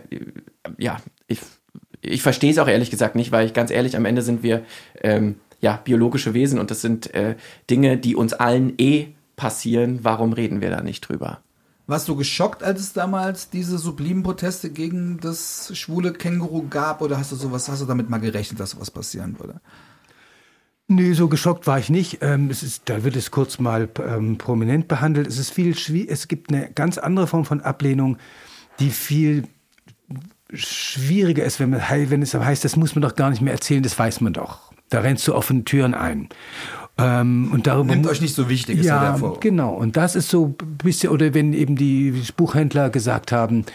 [0.79, 0.97] ja,
[1.27, 1.41] ich,
[2.01, 4.63] ich verstehe es auch ehrlich gesagt nicht, weil ich ganz ehrlich, am Ende sind wir,
[5.03, 7.37] ähm, ja, biologische Wesen und das sind äh,
[7.71, 10.01] Dinge, die uns allen eh passieren.
[10.03, 11.41] Warum reden wir da nicht drüber?
[11.87, 17.01] Warst du geschockt, als es damals diese sublimen Proteste gegen das schwule Känguru gab?
[17.01, 19.61] Oder hast du sowas, hast du damit mal gerechnet, dass sowas passieren würde?
[20.89, 22.19] Nee, so geschockt war ich nicht.
[22.23, 25.27] Ähm, es ist, da wird es kurz mal ähm, prominent behandelt.
[25.27, 26.11] Es ist viel schwierig.
[26.11, 28.19] Es gibt eine ganz andere Form von Ablehnung,
[28.79, 29.45] die viel
[30.53, 33.83] schwieriger ist, wenn, man, wenn es heißt, das muss man doch gar nicht mehr erzählen,
[33.83, 34.73] das weiß man doch.
[34.89, 36.29] Da rennst du offene Türen ein.
[36.99, 39.75] Ähm, und darüber Nimmt euch nicht so wichtig, ist ja, ja, genau.
[39.75, 43.67] Und das ist so ein bisschen, oder wenn eben die Buchhändler gesagt haben,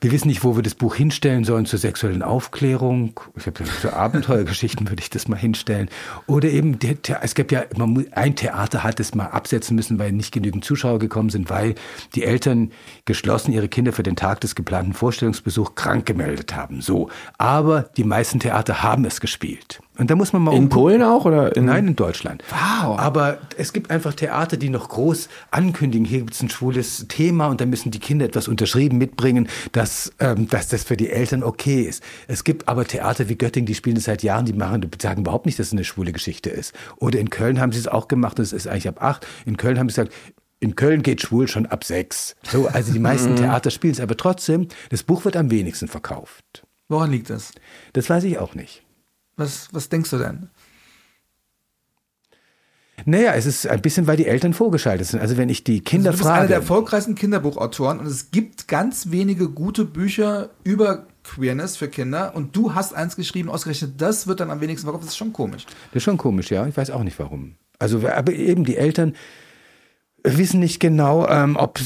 [0.00, 3.20] wir wissen nicht, wo wir das Buch hinstellen sollen zur sexuellen Aufklärung.
[3.36, 5.88] Ich habe für Abenteuergeschichten würde ich das mal hinstellen.
[6.26, 6.78] Oder eben,
[7.20, 7.64] es gibt ja,
[8.12, 11.74] ein Theater hat es mal absetzen müssen, weil nicht genügend Zuschauer gekommen sind, weil
[12.14, 12.70] die Eltern
[13.06, 16.80] geschlossen ihre Kinder für den Tag des geplanten Vorstellungsbesuchs krank gemeldet haben.
[16.80, 17.10] So.
[17.36, 19.80] Aber die meisten Theater haben es gespielt.
[19.98, 20.82] Und da muss man mal In umgucken.
[20.82, 22.44] Polen auch oder in Nein, in Deutschland.
[22.50, 22.98] Wow.
[22.98, 27.48] Aber es gibt einfach Theater, die noch groß ankündigen, hier gibt es ein schwules Thema
[27.48, 31.42] und dann müssen die Kinder etwas unterschrieben mitbringen, dass, ähm, dass das für die Eltern
[31.42, 32.02] okay ist.
[32.28, 35.22] Es gibt aber Theater wie Göttingen, die spielen das seit Jahren, die machen, die sagen
[35.22, 36.74] überhaupt nicht, dass es eine schwule Geschichte ist.
[36.98, 39.26] Oder in Köln haben sie es auch gemacht, das ist eigentlich ab acht.
[39.46, 40.14] In Köln haben sie gesagt,
[40.60, 42.36] in Köln geht schwul schon ab sechs.
[42.48, 46.64] So, also die meisten Theater spielen es, aber trotzdem, das Buch wird am wenigsten verkauft.
[46.88, 47.52] Woran liegt das?
[47.92, 48.84] Das weiß ich auch nicht.
[49.38, 50.50] Was, was denkst du denn?
[53.04, 55.20] Naja, es ist ein bisschen, weil die Eltern vorgeschaltet sind.
[55.20, 56.48] Also wenn ich die Kinder du bist einer frage.
[56.48, 62.56] der erfolgreichsten Kinderbuchautoren und es gibt ganz wenige gute Bücher über Queerness für Kinder und
[62.56, 65.04] du hast eins geschrieben, ausgerechnet, das wird dann am wenigsten verkauft.
[65.04, 65.64] Das ist schon komisch.
[65.66, 66.66] Das ist schon komisch, ja.
[66.66, 67.54] Ich weiß auch nicht warum.
[67.78, 69.14] Also, aber eben die Eltern
[70.36, 71.78] wissen nicht genau, ähm, ob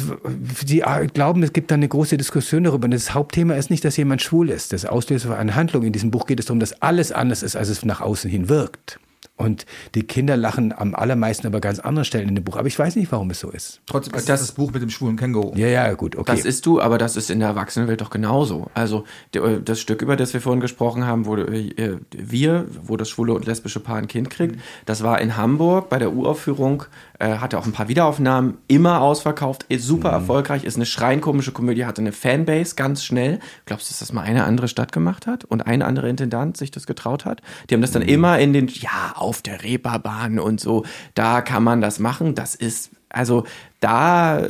[0.64, 2.86] sie äh, glauben, es gibt da eine große Diskussion darüber.
[2.86, 4.72] Und das Hauptthema ist nicht, dass jemand schwul ist.
[4.72, 7.54] Das Auslöser für eine Handlung in diesem Buch geht es darum, dass alles anders ist,
[7.54, 8.98] als es nach außen hin wirkt.
[9.36, 12.56] Und die Kinder lachen am allermeisten aber ganz anderen Stellen in dem Buch.
[12.56, 13.80] Aber ich weiß nicht, warum es so ist.
[13.86, 15.56] Trotzdem ist das, das Buch mit dem schwulen Känguru.
[15.56, 16.30] Ja, ja, gut, okay.
[16.30, 18.70] Das ist du, aber das ist in der Erwachsenenwelt doch genauso.
[18.74, 23.32] Also das Stück, über das wir vorhin gesprochen haben, wo äh, wir, wo das schwule
[23.34, 24.60] und lesbische Paar ein Kind kriegt, mhm.
[24.84, 26.84] das war in Hamburg bei der Uraufführung,
[27.18, 30.14] äh, hatte auch ein paar Wiederaufnahmen, immer ausverkauft, ist super mhm.
[30.14, 33.40] erfolgreich, ist eine schreienkomische Komödie, hatte eine Fanbase ganz schnell.
[33.64, 36.70] Glaubst du, dass das mal eine andere Stadt gemacht hat und eine andere Intendant sich
[36.70, 37.40] das getraut hat?
[37.70, 38.08] Die haben das dann mhm.
[38.08, 42.34] immer in den, ja, auf der Reeperbahn und so, da kann man das machen.
[42.34, 43.44] Das ist, also
[43.80, 44.46] da,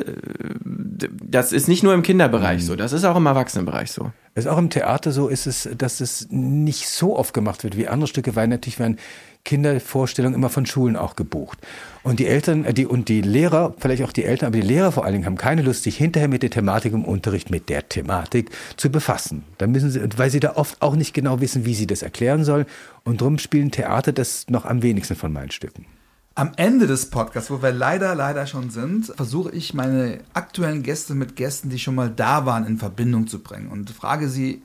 [0.64, 2.66] das ist nicht nur im Kinderbereich mhm.
[2.66, 4.12] so, das ist auch im Erwachsenenbereich so.
[4.34, 7.76] Es ist auch im Theater so, ist es, dass es nicht so oft gemacht wird
[7.76, 8.98] wie andere Stücke, weil natürlich werden
[9.45, 11.59] Kindervorstellungen immer von Schulen auch gebucht.
[12.03, 14.93] Und die Eltern, äh, die, und die Lehrer, vielleicht auch die Eltern, aber die Lehrer
[14.93, 17.88] vor allen Dingen haben keine Lust, sich hinterher mit der Thematik im Unterricht, mit der
[17.88, 19.45] Thematik zu befassen.
[19.59, 22.45] Da müssen sie, weil sie da oft auch nicht genau wissen, wie sie das erklären
[22.45, 22.66] sollen.
[23.05, 25.86] Und darum spielen Theater das noch am wenigsten von meinen Stücken.
[26.34, 31.14] Am Ende des Podcasts, wo wir leider, leider schon sind, versuche ich meine aktuellen Gäste
[31.14, 34.62] mit Gästen, die schon mal da waren, in Verbindung zu bringen und frage sie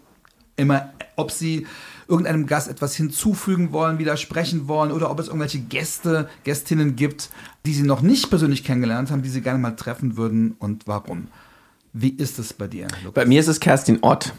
[0.56, 1.68] immer, ob sie
[2.08, 7.30] irgendeinem Gast etwas hinzufügen wollen, widersprechen wollen oder ob es irgendwelche Gäste, Gästinnen gibt,
[7.66, 11.28] die sie noch nicht persönlich kennengelernt haben, die sie gerne mal treffen würden und warum.
[11.94, 12.88] Wie ist es bei dir?
[13.04, 13.14] Lukas?
[13.14, 14.34] Bei mir ist es Kerstin Ott.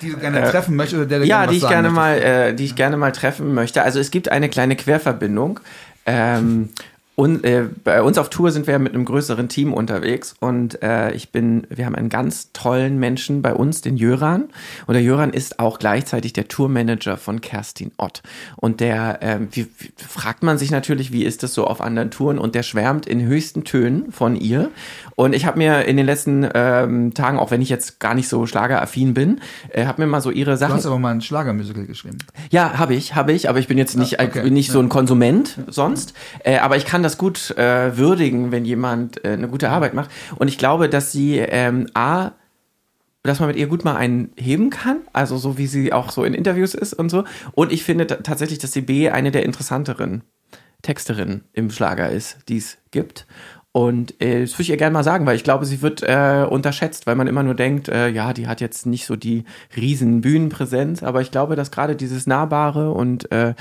[0.00, 2.54] Die du gerne äh, treffen möchtest oder der du Ja, die ich gerne mal, äh,
[2.54, 3.82] die ich gerne mal treffen möchte.
[3.82, 5.60] Also es gibt eine kleine Querverbindung.
[6.06, 6.68] Ähm,
[7.16, 11.12] und äh, bei uns auf Tour sind wir mit einem größeren Team unterwegs und äh,
[11.12, 14.48] ich bin, wir haben einen ganz tollen Menschen bei uns, den Jöran.
[14.86, 18.22] Und der Jöran ist auch gleichzeitig der Tourmanager von Kerstin Ott.
[18.56, 22.10] Und der, äh, wie, wie, fragt man sich natürlich, wie ist das so auf anderen
[22.10, 22.38] Touren?
[22.38, 24.70] Und der schwärmt in höchsten Tönen von ihr.
[25.16, 28.28] Und ich habe mir in den letzten ähm, Tagen, auch wenn ich jetzt gar nicht
[28.28, 29.40] so schlageraffin bin,
[29.70, 30.72] äh, habe mir mal so ihre Sachen.
[30.72, 32.18] Du hast aber mal ein Schlagermusical geschrieben.
[32.50, 34.50] Ja, habe ich, habe ich, aber ich bin jetzt nicht, ah, okay.
[34.50, 36.14] nicht so ein Konsument sonst.
[36.40, 40.10] Äh, aber ich kann das gut äh, würdigen, wenn jemand äh, eine gute Arbeit macht.
[40.36, 42.32] Und ich glaube, dass sie ähm, A,
[43.22, 46.24] dass man mit ihr gut mal einen heben kann, also so wie sie auch so
[46.24, 47.24] in Interviews ist und so.
[47.52, 50.22] Und ich finde tatsächlich, dass sie B eine der interessanteren
[50.84, 53.26] Texterinnen im Schlager ist, die es gibt.
[53.76, 56.46] Und äh, das würde ich ihr gerne mal sagen, weil ich glaube, sie wird äh,
[56.48, 59.42] unterschätzt, weil man immer nur denkt, äh, ja, die hat jetzt nicht so die
[59.76, 63.54] riesen Bühnenpräsenz, aber ich glaube, dass gerade dieses Nahbare und äh,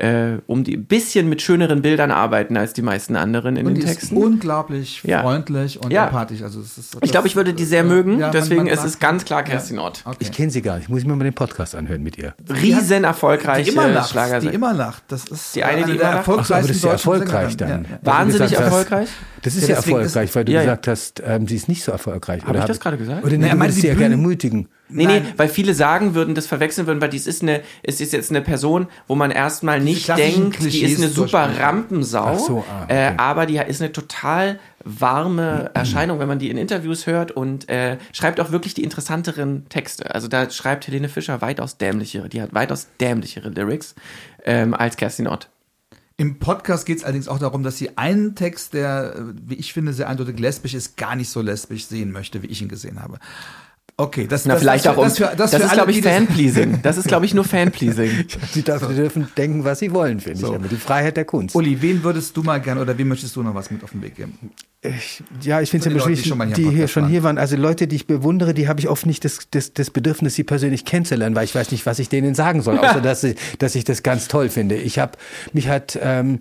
[0.00, 3.82] äh, um die bisschen mit schöneren Bildern arbeiten als die meisten anderen in und den
[3.82, 4.16] die Texten.
[4.16, 5.22] Ist unglaublich ja.
[5.22, 6.06] freundlich und ja.
[6.06, 6.42] empathisch.
[6.42, 8.84] Also es ist, ich glaube, ich würde die sehr mögen, ja, deswegen man, man ist
[8.84, 10.02] es ganz klar Kerstin Ort.
[10.04, 10.16] Okay.
[10.18, 12.34] Ich kenne sie gar nicht, muss ich mir mal den Podcast anhören mit ihr.
[12.60, 14.42] Riesen erfolgreiche die immer lacht.
[14.42, 15.04] Die immer lacht.
[15.06, 16.28] Das ist die eine, die immer lacht.
[16.28, 17.86] Ach so, aber das ist ja erfolgreich dann.
[18.02, 19.08] Wahnsinnig erfolgreich.
[19.42, 22.44] Das ist ja, erfolgreich, weil du gesagt hast, ähm, sie ist nicht so erfolgreich.
[22.44, 23.24] Habe ich das gerade gesagt?
[23.24, 24.68] Oder nee, nee, du würdest sie ja gerne mutigen.
[24.92, 25.22] Nee, Nein.
[25.22, 28.30] nee, weil viele sagen würden, das verwechseln würden, weil dies ist eine, es ist jetzt
[28.30, 32.84] eine Person, wo man erstmal nicht denkt, Klischees die ist eine super Rampensau, so, ah,
[32.84, 33.12] okay.
[33.12, 37.68] äh, aber die ist eine total warme Erscheinung, wenn man die in Interviews hört und
[37.68, 40.12] äh, schreibt auch wirklich die interessanteren Texte.
[40.14, 43.94] Also da schreibt Helene Fischer weitaus dämlichere, die hat weitaus dämlichere Lyrics
[44.44, 45.48] ähm, als Kerstin Ott.
[46.20, 49.94] Im Podcast geht es allerdings auch darum, dass sie einen Text, der, wie ich finde,
[49.94, 53.18] sehr eindeutig lesbisch ist, gar nicht so lesbisch sehen möchte, wie ich ihn gesehen habe.
[54.00, 56.80] Okay, das, Na, das vielleicht das, auch das, für, das, das ist, glaube ich, Fanpleasing.
[56.82, 58.24] Das ist, glaube ich, nur Fanpleasing.
[58.54, 60.48] die, dürfen, dürfen denken, was sie wollen, finde so.
[60.48, 60.54] ich.
[60.54, 61.54] Aber die Freiheit der Kunst.
[61.54, 64.00] Uli, wen würdest du mal gerne oder wem möchtest du noch was mit auf den
[64.00, 64.52] Weg geben?
[64.80, 67.36] Ich, ja, ich finde es ja beschwierig, die, die hier schon hier waren.
[67.36, 70.44] Also Leute, die ich bewundere, die habe ich oft nicht das, das, das Bedürfnis, sie
[70.44, 73.74] persönlich kennenzulernen, weil ich weiß nicht, was ich denen sagen soll, außer dass ich, dass
[73.74, 74.76] ich das ganz toll finde.
[74.76, 75.12] Ich habe,
[75.52, 75.98] mich hat...
[76.00, 76.40] Ähm,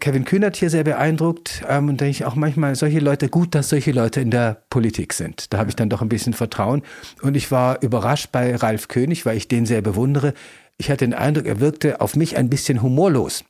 [0.00, 3.68] Kevin Kühnert hier sehr beeindruckt ähm, und denke ich auch manchmal, solche Leute, gut, dass
[3.68, 5.52] solche Leute in der Politik sind.
[5.52, 6.82] Da habe ich dann doch ein bisschen Vertrauen.
[7.20, 10.32] Und ich war überrascht bei Ralf König, weil ich den sehr bewundere.
[10.78, 13.44] Ich hatte den Eindruck, er wirkte auf mich ein bisschen humorlos.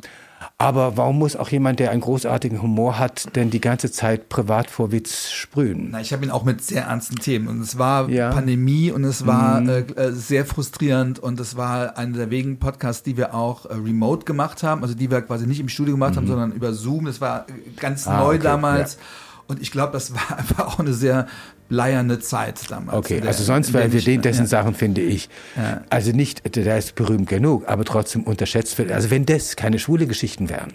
[0.58, 4.70] Aber warum muss auch jemand, der einen großartigen Humor hat, denn die ganze Zeit privat
[4.70, 5.88] vor Witz sprühen?
[5.90, 7.48] Na, ich habe ihn auch mit sehr ernsten Themen.
[7.48, 8.30] Und es war ja.
[8.30, 9.68] Pandemie und es war mhm.
[9.68, 13.74] äh, äh sehr frustrierend und es war einer der wenigen Podcasts, die wir auch äh,
[13.74, 16.16] remote gemacht haben, also die wir quasi nicht im Studio gemacht mhm.
[16.18, 17.06] haben, sondern über Zoom.
[17.06, 18.44] Das war ganz ah, neu okay.
[18.44, 18.94] damals.
[18.94, 19.00] Ja.
[19.46, 21.26] Und ich glaube, das war einfach auch eine sehr
[21.68, 22.96] bleierne Zeit damals.
[22.96, 24.46] Okay, der, also sonst wären wir den dessen ja.
[24.46, 25.28] Sachen, finde ich.
[25.56, 25.82] Ja.
[25.90, 28.92] Also nicht, der ist berühmt genug, aber trotzdem unterschätzt wird.
[28.92, 30.72] Also wenn das keine schwule Geschichten wären.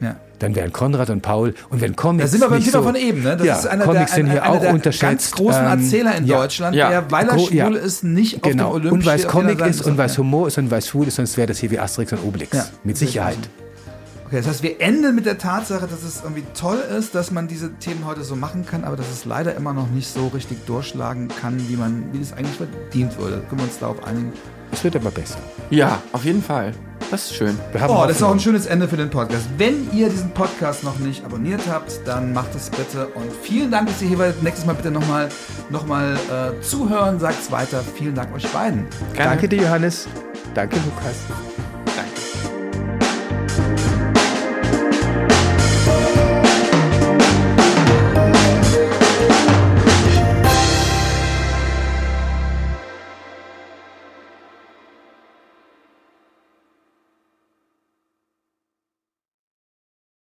[0.00, 0.16] Ja.
[0.40, 2.24] Dann wären Konrad und Paul und wenn Comics.
[2.24, 3.36] Da sind wir beim Thema so, von eben, ne?
[3.36, 5.00] Das ja, ist einer Comics der, ein, sind hier auch der unterschätzt.
[5.00, 8.66] ganz großen ähm, Erzähler in Deutschland, der, weil er schwul ist, nicht genau.
[8.66, 10.80] auf dem Olymp Und weil es Comic ist und weil es Humor ist und weil
[10.80, 12.72] es schwul ist, sonst wäre das hier wie Asterix und Obelix.
[12.82, 13.38] Mit Sicherheit.
[14.32, 17.48] Okay, das heißt, wir enden mit der Tatsache, dass es irgendwie toll ist, dass man
[17.48, 20.64] diese Themen heute so machen kann, aber dass es leider immer noch nicht so richtig
[20.64, 23.42] durchschlagen kann, wie man, wie es eigentlich verdient würde.
[23.50, 24.32] Können wir uns darauf einigen?
[24.70, 25.36] Es wird aber besser.
[25.68, 26.72] Ja, auf jeden Fall.
[27.10, 27.58] Das ist schön.
[27.72, 29.44] Wir haben Oh, das ist auch ein schönes Ende für den Podcast.
[29.58, 33.08] Wenn ihr diesen Podcast noch nicht abonniert habt, dann macht es bitte.
[33.08, 34.42] Und vielen Dank, dass ihr hier wart.
[34.42, 35.28] Nächstes Mal bitte nochmal
[35.68, 37.20] noch mal, äh, zuhören.
[37.20, 37.84] Sagt's weiter.
[37.96, 38.86] Vielen Dank euch beiden.
[39.12, 39.32] Gerne.
[39.32, 40.08] Danke dir, Johannes.
[40.54, 41.51] Danke, Lukas.